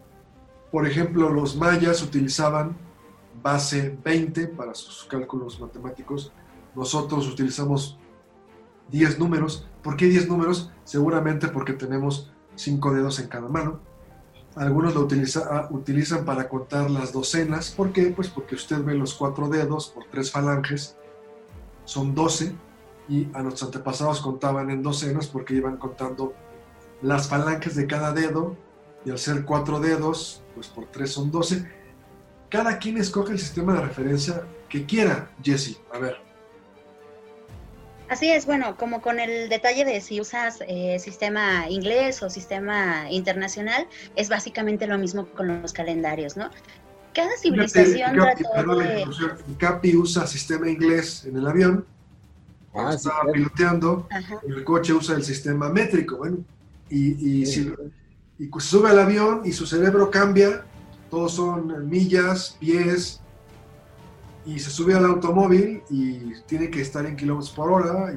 [0.74, 2.76] Por ejemplo, los mayas utilizaban
[3.42, 6.34] base 20 para sus cálculos matemáticos.
[6.76, 7.98] Nosotros utilizamos
[8.92, 9.70] 10 números.
[9.82, 10.70] ¿Por qué 10 números?
[10.84, 13.80] Seguramente porque tenemos 5 dedos en cada mano.
[14.60, 15.08] Algunos lo
[15.50, 17.72] ah, utilizan para contar las docenas.
[17.72, 18.08] ¿Por qué?
[18.08, 20.98] Pues porque usted ve los cuatro dedos por tres falanges,
[21.86, 22.54] son doce,
[23.08, 26.34] y a nuestros antepasados contaban en docenas porque iban contando
[27.02, 28.58] las falanges de cada dedo,
[29.06, 31.66] y al ser cuatro dedos, pues por tres son doce.
[32.50, 35.80] Cada quien escoge el sistema de referencia que quiera, Jesse.
[35.94, 36.29] A ver.
[38.10, 43.10] Así es, bueno, como con el detalle de si usas eh, sistema inglés o sistema
[43.12, 46.50] internacional, es básicamente lo mismo con los calendarios, ¿no?
[47.14, 49.06] Cada civilización trató de...
[49.60, 51.86] Capi usa sistema inglés en el avión,
[52.74, 54.08] ah, estaba piloteando,
[54.48, 56.38] el coche usa el sistema métrico, bueno,
[56.90, 57.72] y, y, si,
[58.40, 60.66] y sube al avión y su cerebro cambia,
[61.12, 63.22] todos son millas, pies,
[64.46, 68.14] y se sube al automóvil y tiene que estar en kilómetros por hora,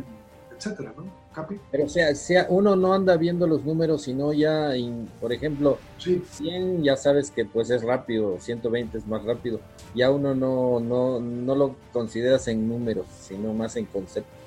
[0.57, 1.05] etcétera, ¿no?
[1.33, 1.59] ¿Capi?
[1.71, 4.71] Pero o sea, sea, uno no anda viendo los números, sino ya,
[5.19, 9.61] por ejemplo, 100 ya sabes que pues es rápido, 120 es más rápido,
[9.95, 14.39] ya uno no, no, no lo consideras en números, sino más en conceptos.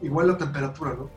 [0.00, 1.10] Igual la temperatura, ¿no?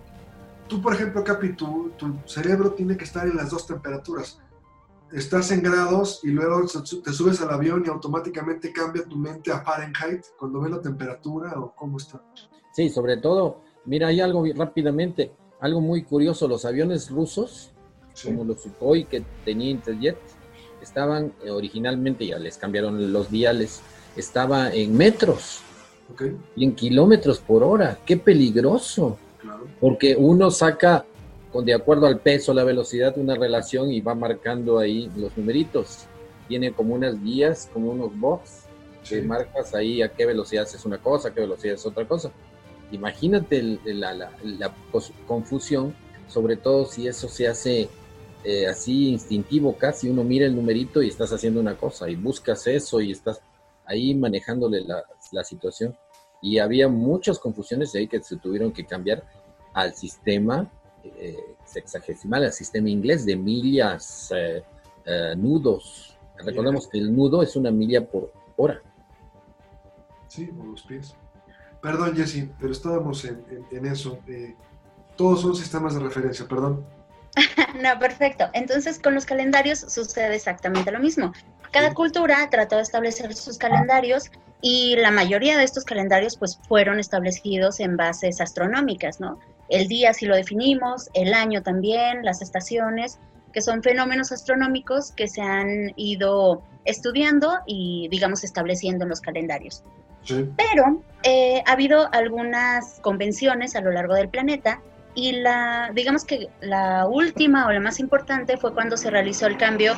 [0.67, 4.39] Tú, por ejemplo, Capi, tu, tu cerebro tiene que estar en las dos temperaturas
[5.11, 6.65] estás en grados y luego
[7.03, 11.53] te subes al avión y automáticamente cambia tu mente a Fahrenheit cuando ves la temperatura
[11.59, 12.21] o cómo está.
[12.73, 17.71] Sí, sobre todo, mira, hay algo rápidamente, algo muy curioso, los aviones rusos,
[18.23, 20.17] como los Sukhoi que tenía Interjet,
[20.81, 23.81] estaban eh, originalmente, ya les cambiaron los diales,
[24.15, 25.61] estaba en metros
[26.55, 27.99] y en kilómetros por hora.
[28.05, 29.17] ¡Qué peligroso!
[29.79, 31.05] Porque uno saca
[31.63, 36.05] de acuerdo al peso, la velocidad, una relación y va marcando ahí los numeritos.
[36.47, 38.63] Tiene como unas guías, como unos box,
[39.07, 42.31] que marcas ahí a qué velocidad es una cosa, a qué velocidad es otra cosa.
[42.91, 44.31] Imagínate la,
[45.27, 45.95] confusión,
[46.27, 47.89] sobre todo si eso se hace
[48.43, 52.67] eh, así instintivo casi, uno mira el numerito y estás haciendo una cosa y buscas
[52.67, 53.41] eso y estás
[53.85, 55.95] ahí manejándole la, la situación.
[56.41, 59.23] Y había muchas confusiones ahí que se tuvieron que cambiar
[59.73, 60.69] al sistema
[61.17, 64.63] eh, sexagesimal, el sistema inglés de millas, eh,
[65.05, 66.17] eh, nudos.
[66.37, 68.81] Recordemos que el nudo es una milla por hora.
[70.27, 71.15] Sí, por los pies.
[71.81, 74.19] Perdón, Jesse, pero estábamos en, eso.
[75.15, 76.83] todos son sistemas de referencia, perdón.
[77.81, 78.45] no, perfecto.
[78.53, 81.31] Entonces, con los calendarios sucede exactamente lo mismo.
[81.71, 86.99] Cada cultura trató de establecer sus calendarios y la mayoría de estos calendarios pues fueron
[86.99, 89.39] establecidos en bases astronómicas, ¿no?
[89.69, 93.19] El día si lo definimos, el año también, las estaciones,
[93.51, 99.83] que son fenómenos astronómicos que se han ido estudiando y, digamos, estableciendo en los calendarios.
[100.27, 104.81] Pero eh, ha habido algunas convenciones a lo largo del planeta
[105.13, 109.57] y la, digamos que la última o la más importante fue cuando se realizó el
[109.57, 109.93] cambio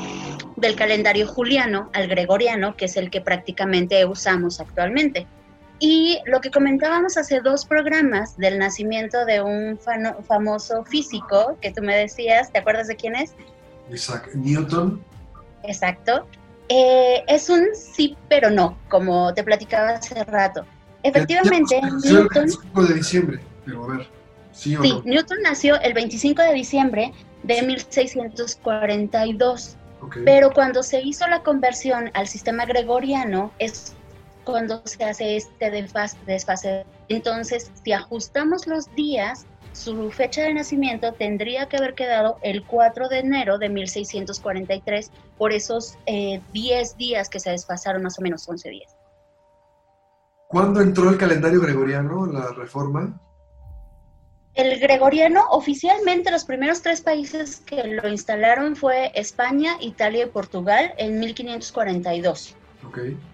[0.55, 5.25] del calendario juliano al gregoriano, que es el que prácticamente usamos actualmente.
[5.79, 9.79] Y lo que comentábamos hace dos programas del nacimiento de un
[10.27, 13.35] famoso físico que tú me decías, ¿te acuerdas de quién es?
[13.91, 15.03] Isaac Newton.
[15.63, 16.27] Exacto.
[16.69, 20.65] Eh, es un sí, pero no, como te platicaba hace rato.
[21.03, 22.43] Efectivamente, Newton...
[22.43, 24.07] El 25 de diciembre, pero a ver,
[24.51, 27.13] sí o sí, Newton nació el 25 de diciembre
[27.43, 29.77] de 1642.
[30.25, 33.95] Pero cuando se hizo la conversión al sistema gregoriano es
[34.47, 36.85] cuando se hace este desfase.
[37.09, 43.09] Entonces, si ajustamos los días, su fecha de nacimiento tendría que haber quedado el 4
[43.09, 46.41] de enero de 1643 por esos 10 eh,
[46.97, 48.95] días que se desfasaron, más o menos 11 días.
[50.47, 53.19] ¿Cuándo entró el calendario gregoriano, la reforma?
[54.53, 60.93] El gregoriano, oficialmente los primeros tres países que lo instalaron fue España, Italia y Portugal
[60.97, 62.55] en 1542.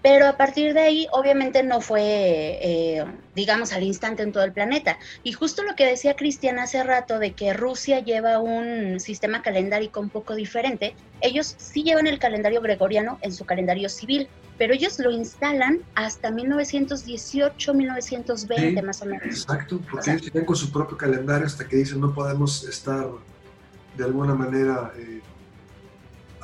[0.02, 4.52] Pero a partir de ahí, obviamente no fue, eh, digamos, al instante en todo el
[4.52, 4.98] planeta.
[5.22, 10.00] Y justo lo que decía Cristian hace rato de que Rusia lleva un sistema calendárico
[10.00, 14.98] un poco diferente, ellos sí llevan el calendario gregoriano en su calendario civil, pero ellos
[14.98, 19.24] lo instalan hasta 1918, 1920 más o menos.
[19.24, 23.08] Exacto, porque ellos tienen con su propio calendario hasta que dicen no podemos estar
[23.96, 24.92] de alguna manera...
[24.96, 25.20] Eh,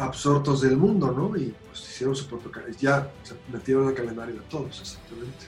[0.00, 1.36] absortos del mundo, ¿no?
[1.36, 5.46] Y pues hicieron su propio calendario, ya se metieron al calendario de todos, exactamente.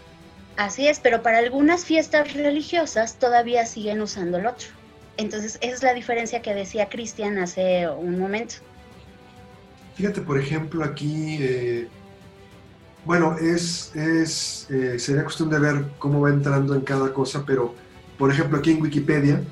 [0.57, 4.69] Así es, pero para algunas fiestas religiosas todavía siguen usando el otro.
[5.17, 8.57] Entonces, esa es la diferencia que decía Cristian hace un momento.
[9.95, 11.89] Fíjate, por ejemplo, aquí, eh,
[13.05, 17.75] bueno, es, es eh, sería cuestión de ver cómo va entrando en cada cosa, pero,
[18.19, 19.43] por ejemplo, aquí en Wikipedia,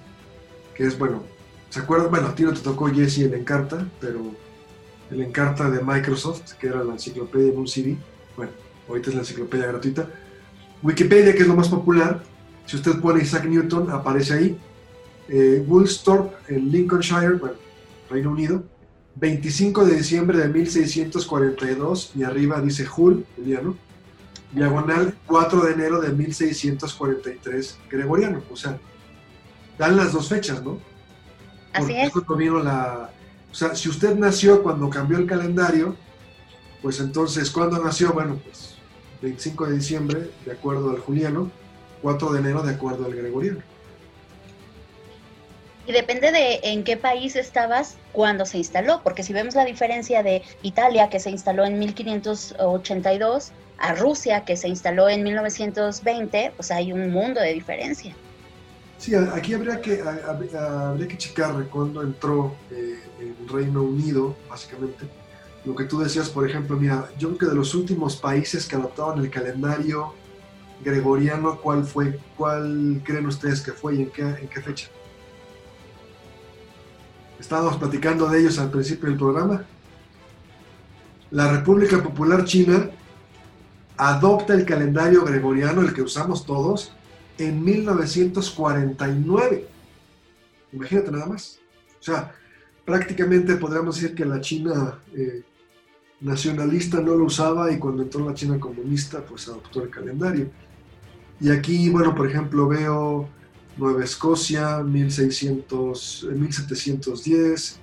[0.74, 1.22] que es, bueno,
[1.68, 2.10] ¿se acuerdan?
[2.10, 4.34] Bueno, a ti no te tocó Jesse en Encarta, pero
[5.10, 7.96] el Encarta de Microsoft, que era la enciclopedia en un CD.
[8.36, 8.52] Bueno,
[8.88, 10.08] ahorita es la enciclopedia gratuita.
[10.82, 12.22] Wikipedia, que es lo más popular.
[12.66, 14.58] Si usted pone Isaac Newton, aparece ahí.
[15.28, 17.56] Eh, Woolsthorpe, en Lincolnshire, bueno,
[18.08, 18.62] Reino Unido.
[19.16, 23.76] 25 de diciembre de 1642 y arriba dice Hull, el día, ¿no?
[24.52, 28.42] Diagonal 4 de enero de 1643 gregoriano.
[28.50, 28.78] O sea,
[29.78, 30.78] dan las dos fechas, ¿no?
[31.72, 32.12] Así es.
[32.36, 33.10] vino la,
[33.50, 35.96] o sea, si usted nació cuando cambió el calendario,
[36.82, 38.12] pues entonces, ¿cuándo nació?
[38.12, 38.76] Bueno, pues
[39.22, 41.50] 25 de diciembre, de acuerdo al juliano,
[42.02, 43.60] 4 de enero, de acuerdo al gregoriano.
[45.86, 50.22] Y depende de en qué país estabas cuando se instaló, porque si vemos la diferencia
[50.22, 56.70] de Italia, que se instaló en 1582, a Rusia, que se instaló en 1920, pues
[56.70, 58.14] hay un mundo de diferencia.
[59.00, 65.08] Sí, aquí habría que, habría que checar cuándo entró eh, el Reino Unido, básicamente.
[65.64, 68.76] Lo que tú decías, por ejemplo, mira, yo creo que de los últimos países que
[68.76, 70.12] adoptaron el calendario
[70.84, 72.20] gregoriano, ¿cuál fue?
[72.36, 74.88] ¿Cuál creen ustedes que fue y en qué, en qué fecha?
[77.38, 79.64] Estábamos platicando de ellos al principio del programa.
[81.30, 82.90] La República Popular China
[83.96, 86.92] adopta el calendario gregoriano, el que usamos todos,
[87.40, 89.66] en 1949.
[90.72, 91.58] Imagínate nada más.
[91.98, 92.34] O sea,
[92.84, 95.42] prácticamente podríamos decir que la China eh,
[96.20, 100.50] nacionalista no lo usaba y cuando entró la China comunista, pues adoptó el calendario.
[101.40, 103.28] Y aquí, bueno, por ejemplo, veo
[103.76, 107.76] Nueva Escocia, 1600, 1710.
[107.76, 107.80] Eh,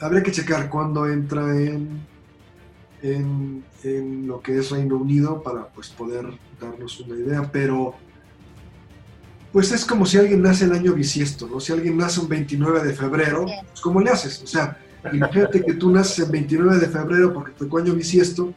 [0.00, 2.00] Habría que checar cuándo entra en,
[3.02, 6.26] en, en, lo que es Reino Unido para pues, poder
[6.60, 7.94] darnos una idea, pero
[9.54, 11.60] pues es como si alguien nace el año bisiesto, ¿no?
[11.60, 14.42] Si alguien nace un 29 de febrero, pues ¿cómo le haces?
[14.42, 14.76] O sea,
[15.12, 18.52] imagínate que tú naces el 29 de febrero porque tu año bisiesto,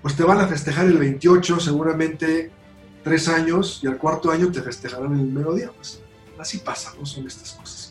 [0.00, 2.52] pues te van a festejar el 28, seguramente
[3.02, 5.72] tres años, y al cuarto año te festejarán el mero día.
[5.74, 6.00] Pues
[6.38, 7.04] así pasa, ¿no?
[7.04, 7.90] Son estas cosas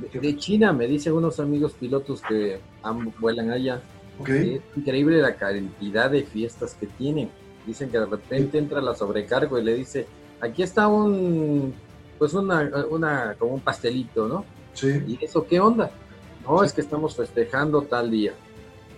[0.00, 0.18] que...
[0.18, 2.60] De China, me dicen unos amigos pilotos que
[3.18, 3.82] vuelan allá,
[4.26, 7.28] es increíble la cantidad de fiestas que tienen.
[7.66, 10.06] Dicen que de repente entra la sobrecargo y le dice,
[10.40, 11.74] aquí está un,
[12.18, 14.44] pues una, una, como un pastelito, ¿no?
[14.74, 15.02] Sí.
[15.06, 15.90] ¿Y eso qué onda?
[16.44, 18.32] No, es que estamos festejando tal día.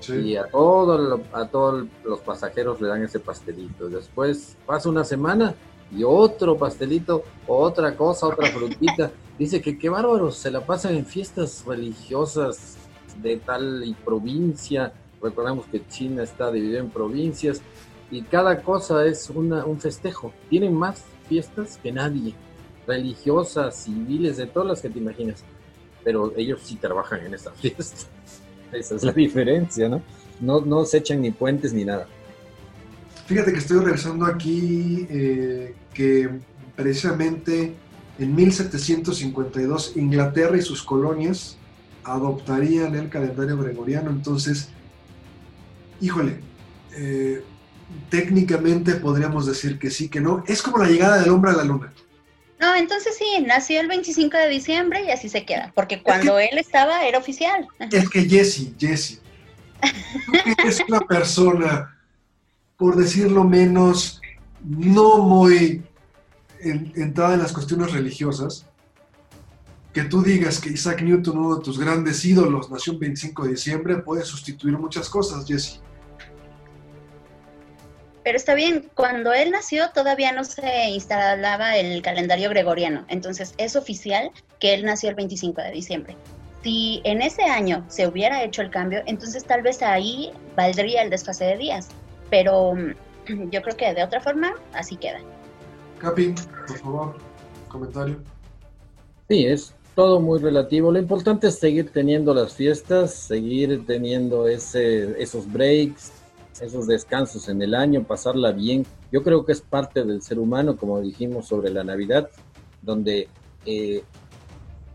[0.01, 0.15] Sí.
[0.15, 3.89] Y a, todo, a todos los pasajeros le dan ese pastelito.
[3.89, 5.55] Después pasa una semana
[5.95, 9.11] y otro pastelito, otra cosa, otra frutita.
[9.39, 12.77] Dice que qué bárbaros, se la pasan en fiestas religiosas
[13.23, 14.93] de tal provincia.
[15.23, 17.63] Recordemos que China está dividida en provincias
[18.11, 20.33] y cada cosa es una, un festejo.
[20.51, 22.35] Tienen más fiestas que nadie,
[22.87, 25.45] religiosas, civiles, de todas las que te imaginas.
[26.05, 28.07] Pero ellos sí trabajan en esa fiesta.
[28.73, 30.03] Esa es la diferencia, ¿no?
[30.41, 32.07] No, no se echan ni puentes ni nada.
[33.27, 36.29] Fíjate que estoy revisando aquí eh, que
[36.75, 37.75] precisamente
[38.19, 41.57] en 1752 Inglaterra y sus colonias
[42.05, 44.11] adoptarían el calendario gregoriano.
[44.11, 44.69] Entonces,
[46.01, 46.41] híjole,
[46.97, 47.43] eh,
[48.09, 50.45] técnicamente podríamos decir que sí, que no.
[50.47, 51.93] Es como la llegada del hombre a la luna.
[52.61, 56.59] No, entonces sí, nació el 25 de diciembre y así se queda, porque cuando él
[56.59, 57.67] estaba era oficial.
[57.91, 59.21] Es que Jesse, Jesse,
[60.65, 61.99] es una persona,
[62.77, 64.21] por decirlo menos,
[64.63, 65.83] no muy
[66.63, 68.67] entrada en las cuestiones religiosas,
[69.93, 73.51] que tú digas que Isaac Newton, uno de tus grandes ídolos, nació el 25 de
[73.51, 75.81] diciembre, puede sustituir muchas cosas, Jesse.
[78.25, 83.75] Pero está bien, cuando él nació todavía no se instalaba el calendario gregoriano, entonces es
[83.75, 86.17] oficial que él nació el 25 de diciembre.
[86.63, 91.11] Si en ese año se hubiera hecho el cambio, entonces tal vez ahí valdría el
[91.11, 91.89] desfase de días,
[92.31, 95.19] pero mm, yo creo que de otra forma así queda.
[95.99, 96.35] Capi,
[96.69, 97.17] por favor,
[97.69, 98.21] comentario.
[99.29, 100.93] Sí, es todo muy relativo.
[100.93, 106.13] Lo importante es seguir teniendo las fiestas, seguir teniendo ese, esos breaks,
[106.63, 108.87] esos descansos en el año, pasarla bien.
[109.11, 112.31] Yo creo que es parte del ser humano, como dijimos sobre la Navidad,
[112.81, 113.29] donde
[113.67, 114.03] eh,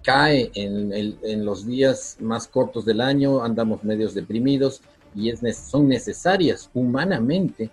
[0.03, 4.82] cae en, en, los días más cortos del año, andamos medios deprimidos
[5.13, 7.70] y es, son necesarias humanamente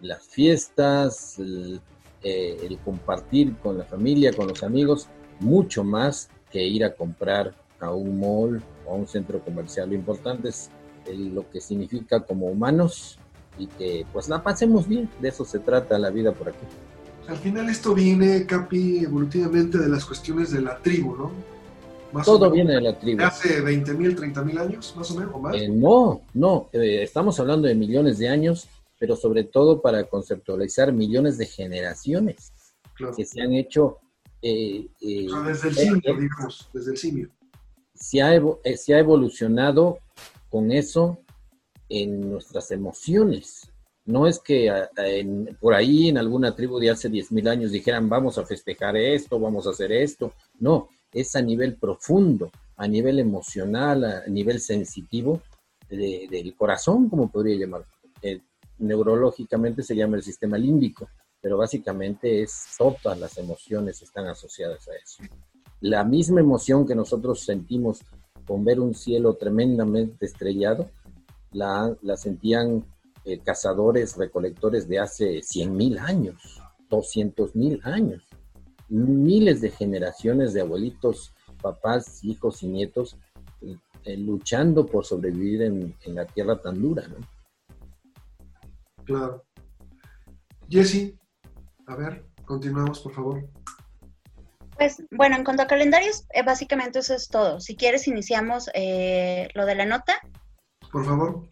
[0.00, 1.80] las fiestas, el,
[2.22, 5.08] eh, el compartir con la familia, con los amigos,
[5.40, 9.88] mucho más que ir a comprar a un mall o a un centro comercial.
[9.88, 10.70] Lo importante es
[11.08, 13.18] lo que significa como humanos
[13.58, 15.08] y que pues la pasemos bien.
[15.20, 16.66] De eso se trata la vida por aquí.
[17.28, 21.52] Al final esto viene, Capi, evolutivamente de las cuestiones de la tribu, ¿no?
[22.24, 23.22] Todo viene de la tribu.
[23.22, 25.56] ¿Hace 20.000, mil, mil años, más o menos, o más?
[25.56, 30.92] Eh, no, no, eh, estamos hablando de millones de años, pero sobre todo para conceptualizar
[30.92, 32.52] millones de generaciones
[33.16, 33.98] que se han hecho
[34.42, 37.28] eh, eh, desde el simio, digamos, desde el simio.
[37.94, 38.32] Se ha,
[38.76, 39.98] se ha evolucionado
[40.50, 41.18] con eso
[42.00, 43.70] en nuestras emociones.
[44.04, 44.70] No es que
[45.60, 49.66] por ahí en alguna tribu de hace 10.000 años dijeran vamos a festejar esto, vamos
[49.66, 50.32] a hacer esto.
[50.58, 55.40] No, es a nivel profundo, a nivel emocional, a nivel sensitivo
[55.88, 57.84] del corazón, como podría llamar.
[58.78, 61.06] neurológicamente se llama el sistema límbico
[61.42, 65.24] pero básicamente es todas las emociones están asociadas a eso.
[65.80, 68.00] La misma emoción que nosotros sentimos
[68.46, 70.88] con ver un cielo tremendamente estrellado,
[71.52, 72.84] la, la sentían
[73.24, 78.22] eh, cazadores, recolectores de hace 100.000 años, 200.000 años,
[78.88, 83.16] miles de generaciones de abuelitos, papás, hijos y nietos
[83.60, 87.16] eh, eh, luchando por sobrevivir en, en, la tierra tan dura, ¿no?
[89.04, 89.44] Claro.
[90.68, 91.14] Jesse,
[91.86, 93.48] a ver, continuamos, por favor.
[94.76, 97.60] Pues bueno, en cuanto a calendarios, eh, básicamente eso es todo.
[97.60, 100.14] Si quieres, iniciamos eh, lo de la nota.
[100.92, 101.48] Por favor.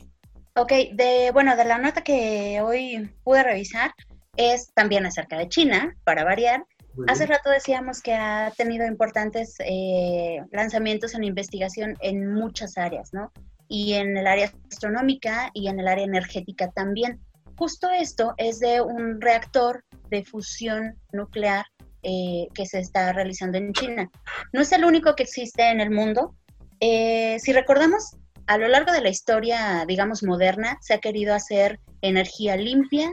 [0.55, 3.93] Ok, de, bueno, de la nota que hoy pude revisar
[4.36, 6.64] es también acerca de China, para variar.
[7.09, 13.32] Hace rato decíamos que ha tenido importantes eh, lanzamientos en investigación en muchas áreas, ¿no?
[13.68, 17.20] Y en el área astronómica y en el área energética también.
[17.57, 21.64] Justo esto es de un reactor de fusión nuclear
[22.03, 24.11] eh, que se está realizando en China.
[24.53, 26.34] No es el único que existe en el mundo.
[26.80, 28.16] Eh, si recordamos,
[28.51, 33.09] a lo largo de la historia, digamos, moderna, se ha querido hacer energía limpia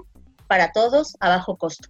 [0.47, 1.89] para todos a bajo costo.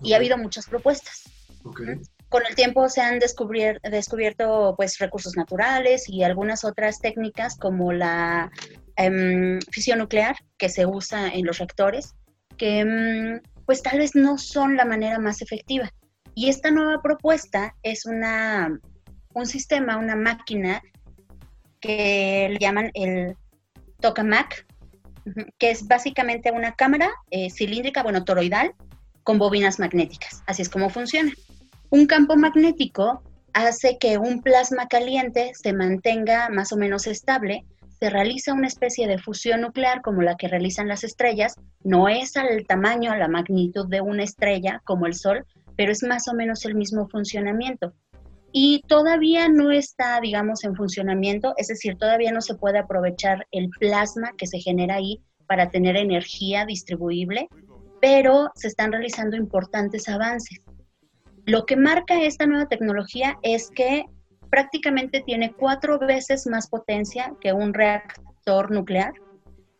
[0.00, 1.24] Y ha habido muchas propuestas.
[1.62, 8.50] Con el tiempo se han descubierto pues, recursos naturales y algunas otras técnicas como la
[8.96, 12.14] em, fisión nuclear que se usa en los reactores,
[12.56, 15.90] que em, pues tal vez no son la manera más efectiva.
[16.34, 18.80] Y esta nueva propuesta es una,
[19.34, 20.80] un sistema, una máquina
[21.80, 23.36] que llaman el
[24.00, 24.66] tokamak,
[25.58, 28.74] que es básicamente una cámara eh, cilíndrica, bueno, toroidal,
[29.22, 30.42] con bobinas magnéticas.
[30.46, 31.32] Así es como funciona.
[31.90, 33.22] Un campo magnético
[33.52, 37.64] hace que un plasma caliente se mantenga más o menos estable
[37.98, 41.54] se realiza una especie de fusión nuclear como la que realizan las estrellas.
[41.82, 45.46] No es al tamaño, a la magnitud de una estrella como el Sol,
[45.76, 47.94] pero es más o menos el mismo funcionamiento.
[48.58, 53.68] Y todavía no está, digamos, en funcionamiento, es decir, todavía no se puede aprovechar el
[53.68, 57.48] plasma que se genera ahí para tener energía distribuible,
[58.00, 60.62] pero se están realizando importantes avances.
[61.44, 64.06] Lo que marca esta nueva tecnología es que
[64.48, 69.12] prácticamente tiene cuatro veces más potencia que un reactor nuclear.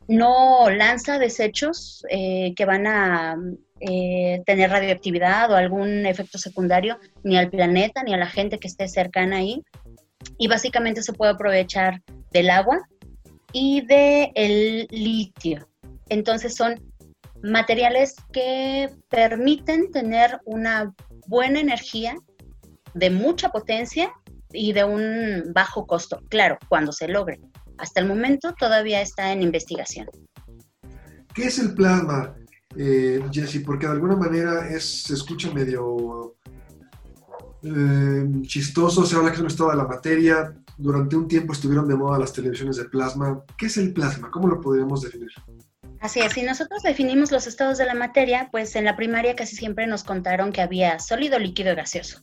[0.06, 3.38] No lanza desechos eh, que van a
[3.80, 8.68] eh, tener radioactividad o algún efecto secundario ni al planeta ni a la gente que
[8.68, 9.62] esté cercana ahí.
[10.38, 12.02] Y básicamente se puede aprovechar
[12.32, 12.78] del agua
[13.52, 15.68] y del litio.
[16.08, 16.80] Entonces son
[17.42, 20.94] materiales que permiten tener una
[21.26, 22.16] buena energía
[22.94, 24.12] de mucha potencia
[24.52, 27.40] y de un bajo costo, claro, cuando se logre.
[27.78, 30.08] Hasta el momento todavía está en investigación.
[31.34, 32.34] ¿Qué es el plasma,
[32.78, 33.62] eh, Jesse?
[33.64, 36.36] Porque de alguna manera es, se escucha medio
[37.62, 40.54] eh, chistoso, se habla que es un estado de la materia.
[40.78, 43.42] Durante un tiempo estuvieron de moda las televisiones de plasma.
[43.56, 44.30] ¿Qué es el plasma?
[44.30, 45.30] ¿Cómo lo podríamos definir?
[46.00, 49.56] Así es, si nosotros definimos los estados de la materia, pues en la primaria casi
[49.56, 52.22] siempre nos contaron que había sólido, líquido y gaseoso.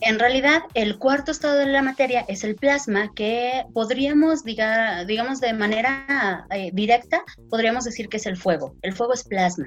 [0.00, 5.40] En realidad, el cuarto estado de la materia es el plasma, que podríamos, diga, digamos
[5.40, 8.74] de manera eh, directa, podríamos decir que es el fuego.
[8.82, 9.66] El fuego es plasma.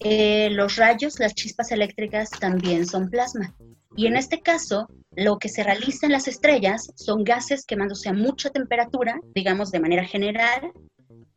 [0.00, 3.54] Eh, los rayos, las chispas eléctricas también son plasma.
[3.96, 8.12] Y en este caso, lo que se realiza en las estrellas son gases quemándose a
[8.12, 10.72] mucha temperatura, digamos de manera general,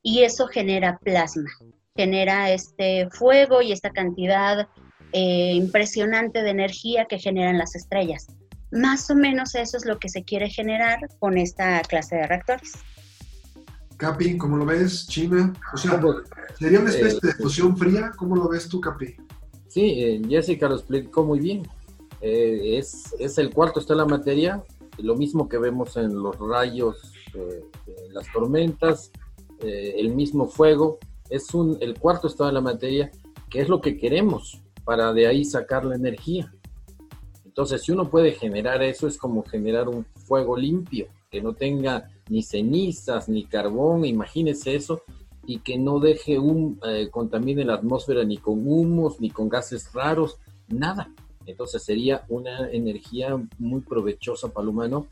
[0.03, 1.49] y eso genera plasma,
[1.95, 4.67] genera este fuego y esta cantidad
[5.14, 8.28] eh, impresionante de energía que generan las estrellas.
[8.72, 12.74] Más o menos eso es lo que se quiere generar con esta clase de reactores.
[13.97, 15.07] Capi, ¿cómo lo ves?
[15.07, 15.53] China.
[15.74, 16.01] O sea,
[16.57, 18.12] ¿sería una especie de explosión fría?
[18.18, 19.16] ¿Cómo lo ves tú, Capi?
[19.68, 21.68] Sí, eh, Jessica lo explicó muy bien.
[22.22, 24.64] Eh, es, es, el cuarto está la materia,
[24.97, 29.12] lo mismo que vemos en los rayos, en las tormentas,
[29.62, 30.99] eh, el mismo fuego,
[31.30, 33.12] es un, el cuarto estado de la materia,
[33.49, 36.53] que es lo que queremos para de ahí sacar la energía.
[37.45, 42.09] Entonces, si uno puede generar eso, es como generar un fuego limpio, que no tenga
[42.29, 45.01] ni cenizas, ni carbón, imagínese eso,
[45.45, 49.91] y que no deje un, eh, contamine la atmósfera ni con humos, ni con gases
[49.93, 50.38] raros,
[50.69, 51.11] nada.
[51.45, 55.07] Entonces sería una energía muy provechosa para el humano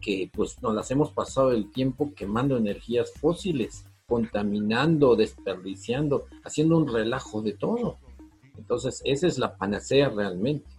[0.00, 6.92] que pues nos las hemos pasado el tiempo quemando energías fósiles, contaminando, desperdiciando, haciendo un
[6.92, 7.98] relajo de todo.
[8.62, 10.70] Entonces, esa es la panacea realmente.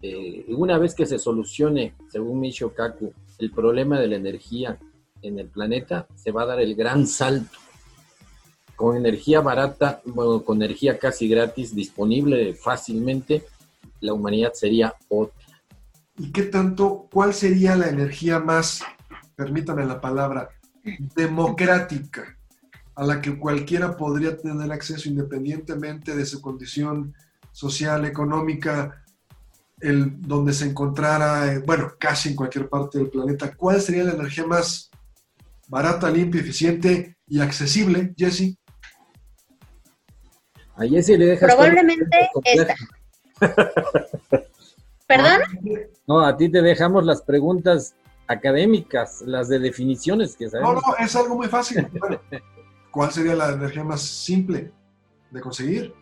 [0.00, 4.78] Eh, una vez que se solucione, según Michio Kaku, el problema de la energía
[5.20, 7.58] en el planeta, se va a dar el gran salto.
[8.76, 13.44] Con energía barata, bueno, con energía casi gratis, disponible fácilmente,
[14.00, 15.38] la humanidad sería otra
[16.16, 18.82] y qué tanto, cuál sería la energía más,
[19.36, 20.50] permítame la palabra,
[21.14, 22.39] democrática
[23.00, 27.14] a la que cualquiera podría tener acceso independientemente de su condición
[27.50, 29.02] social, económica,
[29.80, 33.54] el, donde se encontrara, eh, bueno, casi en cualquier parte del planeta.
[33.56, 34.90] ¿Cuál sería la energía más
[35.66, 38.58] barata, limpia, eficiente y accesible, Jesse?
[40.76, 41.54] A Jesse le dejas.
[41.54, 42.74] Probablemente esta.
[45.06, 45.40] ¿Perdón?
[46.06, 47.94] No, a ti te dejamos las preguntas
[48.26, 50.74] académicas, las de definiciones que sabemos.
[50.74, 51.88] No, no, es algo muy fácil.
[52.90, 54.72] ¿Cuál sería la energía más simple
[55.30, 55.94] de conseguir?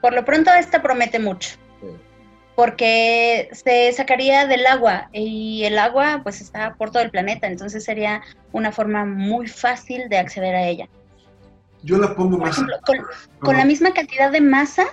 [0.00, 1.56] Por lo pronto esta promete mucho.
[2.54, 7.84] Porque se sacaría del agua y el agua pues está por todo el planeta, entonces
[7.84, 10.88] sería una forma muy fácil de acceder a ella.
[11.82, 12.56] Yo la pongo por más.
[12.56, 12.76] Ejemplo,
[13.40, 14.86] con la misma cantidad de masa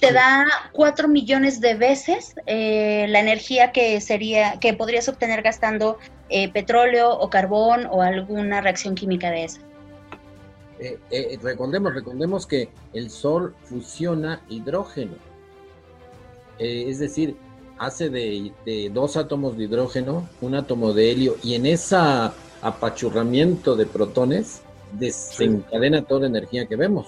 [0.00, 5.98] te da cuatro millones de veces eh, la energía que sería que podrías obtener gastando
[6.28, 9.60] eh, petróleo o carbón o alguna reacción química de esa.
[10.78, 15.14] Eh, recordemos, recordemos que el Sol fusiona hidrógeno,
[16.58, 17.36] es decir,
[17.78, 21.96] hace de, de, dos átomos de hidrógeno un átomo de helio y en ese
[22.62, 24.62] apachurramiento de protones
[24.92, 27.06] desencadena toda la energía que vemos.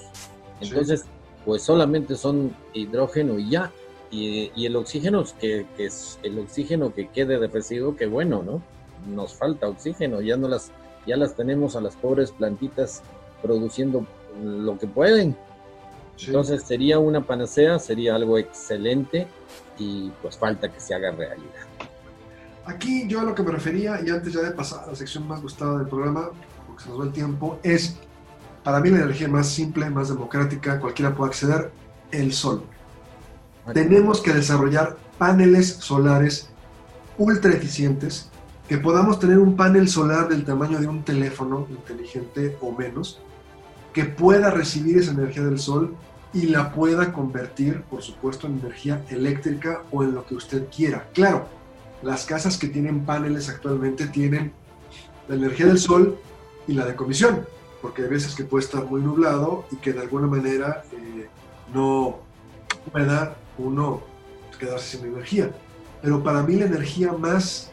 [0.60, 1.04] Entonces,
[1.44, 3.72] pues solamente son hidrógeno y ya.
[4.10, 8.62] Y, el oxígeno, que, que, es el oxígeno que quede de residuo, que bueno, ¿no?
[9.06, 10.72] Nos falta oxígeno, ya no las,
[11.06, 13.02] ya las tenemos a las pobres plantitas
[13.42, 14.06] produciendo
[14.42, 15.36] lo que pueden.
[16.26, 19.28] Entonces sería una panacea, sería algo excelente
[19.78, 21.66] y pues falta que se haga realidad.
[22.66, 25.26] Aquí yo a lo que me refería, y antes ya de pasar a la sección
[25.26, 26.30] más gustada del programa,
[26.66, 27.96] porque se nos va el tiempo, es
[28.62, 31.70] para mí la energía más simple, más democrática, cualquiera puede acceder,
[32.10, 32.62] el sol.
[33.72, 36.50] Tenemos que desarrollar paneles solares
[37.16, 38.28] ultra eficientes,
[38.68, 43.20] que podamos tener un panel solar del tamaño de un teléfono inteligente o menos,
[43.92, 45.94] que pueda recibir esa energía del sol
[46.32, 51.08] y la pueda convertir, por supuesto, en energía eléctrica o en lo que usted quiera.
[51.14, 51.46] Claro,
[52.02, 54.52] las casas que tienen paneles actualmente tienen
[55.26, 56.18] la energía del sol
[56.66, 57.46] y la de comisión
[57.80, 61.28] porque hay veces que puede estar muy nublado y que de alguna manera eh,
[61.72, 62.18] no
[62.92, 64.02] pueda uno
[64.58, 65.50] quedarse sin energía.
[66.02, 67.70] Pero para mí la energía más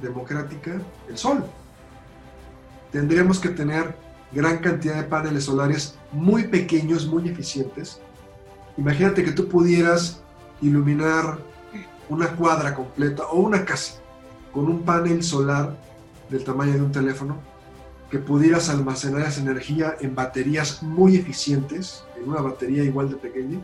[0.00, 1.44] democrática, el sol.
[2.90, 3.96] tendríamos que tener
[4.32, 8.00] gran cantidad de paneles solares muy pequeños, muy eficientes.
[8.76, 10.22] Imagínate que tú pudieras
[10.60, 11.38] iluminar
[12.08, 13.94] una cuadra completa o una casa
[14.52, 15.76] con un panel solar
[16.28, 17.36] del tamaño de un teléfono,
[18.10, 23.58] que pudieras almacenar esa energía en baterías muy eficientes, en una batería igual de pequeña,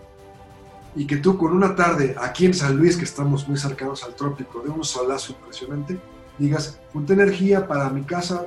[0.97, 4.14] y que tú con una tarde aquí en San Luis, que estamos muy cercanos al
[4.14, 6.01] trópico, de un solazo impresionante,
[6.39, 8.47] digas, junta energía para mi casa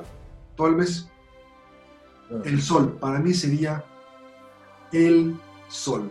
[0.56, 1.08] todo el mes.
[2.44, 3.84] El sol, para mí sería
[4.92, 5.36] el
[5.68, 6.10] sol.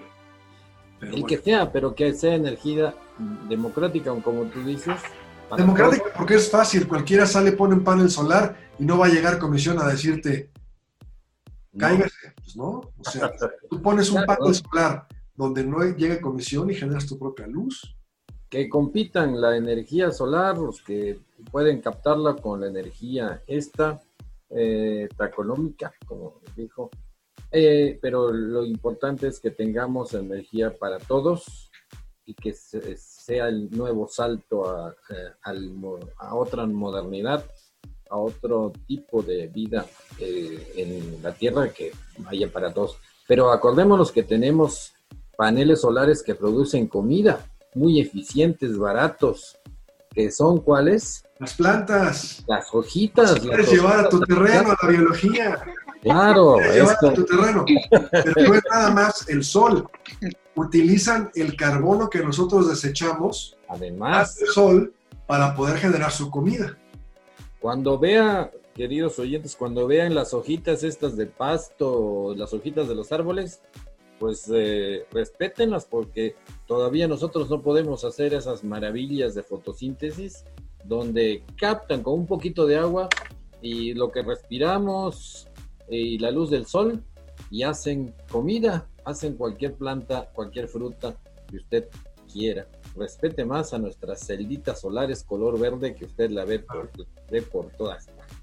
[1.02, 2.94] el que sea, pero que sea energía
[3.50, 5.00] democrática, como tú dices.
[5.58, 9.38] Democrática porque es fácil, cualquiera sale, pone un panel solar y no va a llegar
[9.38, 10.50] comisión a decirte,
[11.78, 12.82] cáigase, pues no.
[12.98, 13.32] O sea,
[13.70, 17.96] tú pones un panel solar donde no llega comisión y generas tu propia luz.
[18.52, 21.20] Que compitan la energía solar, los que
[21.52, 24.00] pueden captarla con la energía esta,
[24.54, 26.90] eh, económica, como dijo.
[27.50, 31.72] Eh, pero lo importante es que tengamos energía para todos
[32.26, 34.94] y que sea el nuevo salto a,
[35.44, 37.46] a, otra modernidad,
[38.10, 39.86] a otro tipo de vida
[40.20, 42.98] eh, en la Tierra que vaya para todos.
[43.28, 44.94] Pero acordémonos que tenemos
[45.38, 49.58] paneles solares que producen comida, muy eficientes, baratos,
[50.14, 51.24] que son cuáles?
[51.40, 52.44] Las plantas.
[52.48, 53.40] Las hojitas.
[53.40, 55.64] quieres llevar a tu terreno, a la biología.
[56.02, 57.66] Claro, llevar a tu terreno.
[58.12, 59.88] Pero no es nada más el sol
[60.56, 64.94] utilizan el carbono que nosotros desechamos, además del sol,
[65.28, 66.78] para poder generar su comida.
[67.60, 73.12] Cuando vea, queridos oyentes, cuando vean las hojitas estas de pasto, las hojitas de los
[73.12, 73.62] árboles,
[74.22, 76.36] pues eh, respétenlas porque
[76.68, 80.46] todavía nosotros no podemos hacer esas maravillas de fotosíntesis
[80.84, 83.10] donde captan con un poquito de agua
[83.64, 85.48] y lo que respiramos
[85.90, 87.04] y la luz del sol
[87.50, 91.16] y hacen comida hacen cualquier planta, cualquier fruta
[91.50, 91.88] que usted
[92.32, 92.68] quiera.
[92.96, 96.92] Respete más a nuestras celditas solares color verde que usted la ve por,
[97.76, 98.38] todas partes.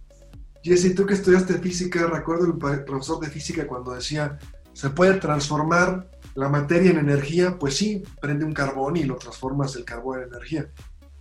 [0.61, 4.41] Jesse, tú que estudiaste física, recuerdo el profesor de física cuando decía,
[4.79, 7.59] ¿se puede transformar la materia en energía?
[7.59, 10.71] Pues sí, prende un carbón y lo transformas el carbón en energía.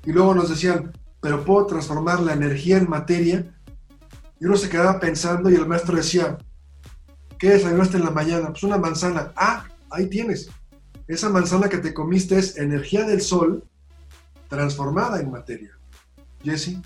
[0.05, 3.51] Y luego nos decían, pero puedo transformar la energía en materia.
[4.39, 6.38] Y uno se quedaba pensando y el maestro decía,
[7.39, 8.49] ¿Qué desayunaste en la mañana?
[8.49, 9.34] Pues una manzana.
[9.36, 10.51] Ah, ahí tienes.
[11.08, 13.64] Esa manzana que te comiste es energía del sol
[14.49, 15.72] transformada en materia.
[16.43, 16.78] Jesse.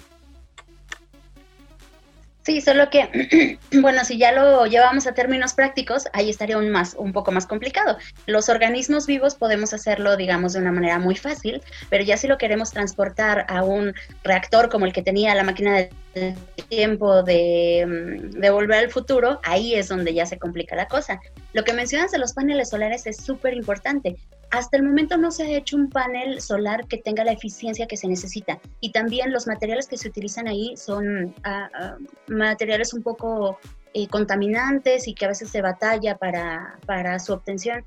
[2.44, 6.96] Sí, solo que, bueno, si ya lo llevamos a términos prácticos, ahí estaría un, más,
[6.96, 7.98] un poco más complicado.
[8.26, 11.62] Los organismos vivos podemos hacerlo, digamos, de una manera muy fácil,
[11.92, 15.88] pero ya si lo queremos transportar a un reactor como el que tenía la máquina
[16.16, 16.36] del
[16.68, 21.20] tiempo de, mm, de volver al futuro, ahí es donde ya se complica la cosa.
[21.54, 24.16] Lo que mencionas de los paneles solares es súper importante.
[24.52, 27.96] Hasta el momento no se ha hecho un panel solar que tenga la eficiencia que
[27.96, 28.60] se necesita.
[28.82, 31.98] Y también los materiales que se utilizan ahí son ah, ah,
[32.28, 33.58] materiales un poco
[33.94, 37.86] eh, contaminantes y que a veces se batalla para, para su obtención.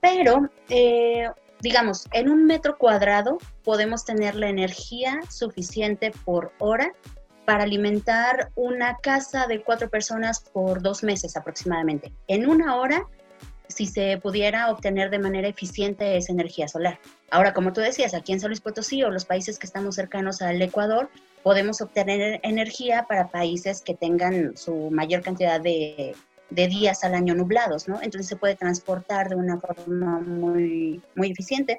[0.00, 1.28] Pero, eh,
[1.60, 6.92] digamos, en un metro cuadrado podemos tener la energía suficiente por hora
[7.44, 12.12] para alimentar una casa de cuatro personas por dos meses aproximadamente.
[12.28, 13.06] En una hora
[13.70, 16.98] si se pudiera obtener de manera eficiente esa energía solar.
[17.30, 20.42] Ahora, como tú decías, aquí en San Luis Potosí o los países que estamos cercanos
[20.42, 21.08] al Ecuador,
[21.42, 26.14] podemos obtener energía para países que tengan su mayor cantidad de,
[26.50, 28.02] días al año nublados, ¿no?
[28.02, 31.78] Entonces se puede transportar de una forma muy, muy eficiente.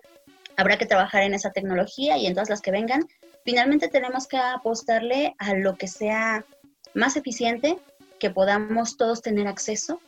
[0.55, 3.01] Habrá que trabajar en esa tecnología y en todas las que vengan.
[3.43, 6.45] Finalmente tenemos que apostarle a lo que sea
[6.93, 7.77] más eficiente,
[8.19, 9.99] que podamos todos tener acceso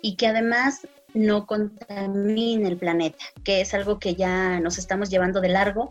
[0.00, 5.40] y que además no contamine el planeta, que es algo que ya nos estamos llevando
[5.40, 5.90] de largo.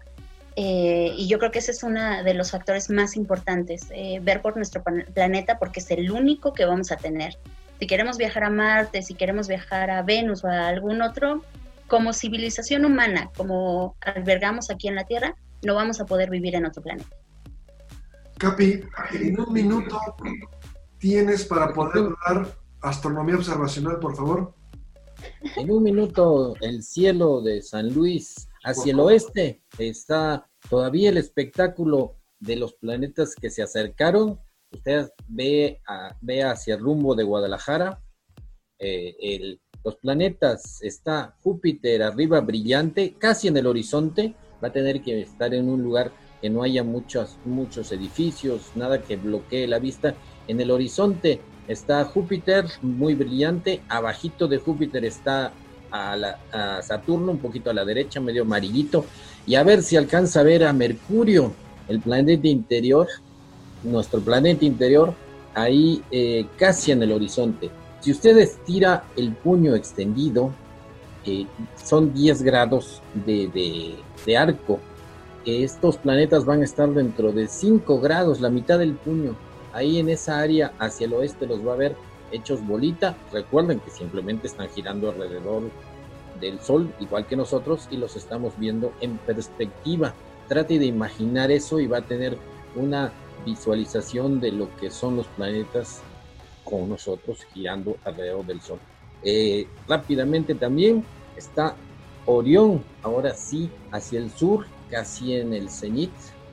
[0.55, 4.41] Eh, y yo creo que ese es uno de los factores más importantes, eh, ver
[4.41, 4.81] por nuestro
[5.13, 7.37] planeta porque es el único que vamos a tener.
[7.79, 11.41] Si queremos viajar a Marte, si queremos viajar a Venus o a algún otro,
[11.87, 16.65] como civilización humana, como albergamos aquí en la Tierra, no vamos a poder vivir en
[16.65, 17.15] otro planeta.
[18.37, 18.81] Capi,
[19.13, 19.99] en un minuto
[20.99, 22.47] tienes para poder dar
[22.81, 24.53] astronomía observacional, por favor.
[25.55, 32.15] En un minuto, el cielo de San Luis hacia el oeste está todavía el espectáculo
[32.39, 34.39] de los planetas que se acercaron.
[34.71, 35.81] Usted ve,
[36.21, 38.01] ve hacia el rumbo de Guadalajara.
[38.79, 44.33] Eh, los planetas, está Júpiter arriba brillante, casi en el horizonte.
[44.63, 46.11] Va a tener que estar en un lugar
[46.41, 50.15] que no haya muchos, muchos edificios, nada que bloquee la vista.
[50.47, 53.81] En el horizonte está Júpiter, muy brillante.
[53.89, 55.51] Abajito de Júpiter está
[55.91, 59.05] a, Saturno, un poquito a la derecha, medio amarillito.
[59.47, 61.53] Y a ver si alcanza a ver a Mercurio,
[61.87, 63.07] el planeta interior,
[63.83, 65.13] nuestro planeta interior,
[65.53, 67.69] ahí eh, casi en el horizonte.
[68.01, 70.51] Si usted estira el puño extendido,
[71.25, 71.45] eh,
[71.83, 73.95] son 10 grados de,
[74.25, 74.79] de arco.
[75.45, 79.35] Estos planetas van a estar dentro de 5 grados, la mitad del puño
[79.75, 81.95] ahí en esa área hacia el oeste los va a ver
[82.31, 83.15] hechos bolita.
[83.31, 85.63] Recuerden que simplemente están girando alrededor
[86.39, 90.13] del Sol, igual que nosotros, y los estamos viendo en perspectiva.
[90.47, 92.37] Trate de imaginar eso y va a tener
[92.75, 93.11] una
[93.45, 96.01] visualización de lo que son los planetas
[96.63, 98.79] con nosotros girando alrededor del Sol.
[99.23, 101.03] Eh, rápidamente también
[101.35, 101.75] está
[102.25, 106.11] Orión, ahora sí, hacia el sur, casi en el cenit,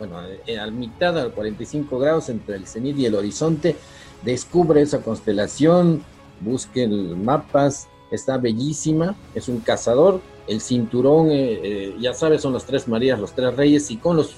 [0.09, 0.16] bueno,
[0.48, 3.76] eh, a mitad, a 45 grados entre el cenit y el horizonte,
[4.22, 6.03] descubre esa constelación,
[6.40, 12.64] busquen mapas, está bellísima, es un cazador, el cinturón, eh, eh, ya sabes, son las
[12.64, 14.34] tres Marías, los tres Reyes, y con los,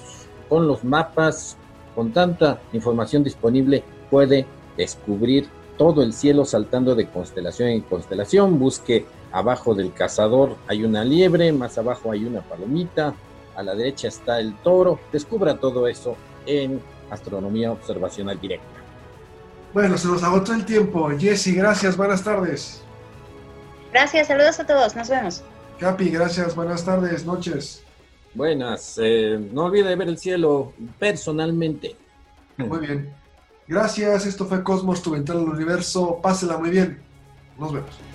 [0.49, 1.57] con los mapas,
[1.95, 4.45] con tanta información disponible, puede
[4.77, 5.47] descubrir
[5.79, 11.51] todo el cielo saltando de constelación en constelación, busque abajo del cazador hay una liebre,
[11.51, 13.15] más abajo hay una palomita,
[13.55, 14.99] a la derecha está el toro.
[15.11, 18.65] Descubra todo eso en Astronomía Observacional Directa.
[19.73, 21.09] Bueno, se nos agotó el tiempo.
[21.17, 22.81] Jesse, gracias, buenas tardes.
[23.91, 25.43] Gracias, saludos a todos, nos vemos.
[25.79, 27.83] Capi, gracias, buenas tardes, noches.
[28.33, 31.95] Buenas, eh, no olvide ver el cielo personalmente.
[32.57, 33.13] Muy bien.
[33.67, 36.19] Gracias, esto fue Cosmos, tu ventana al universo.
[36.21, 37.01] Pásela muy bien.
[37.57, 38.14] Nos vemos.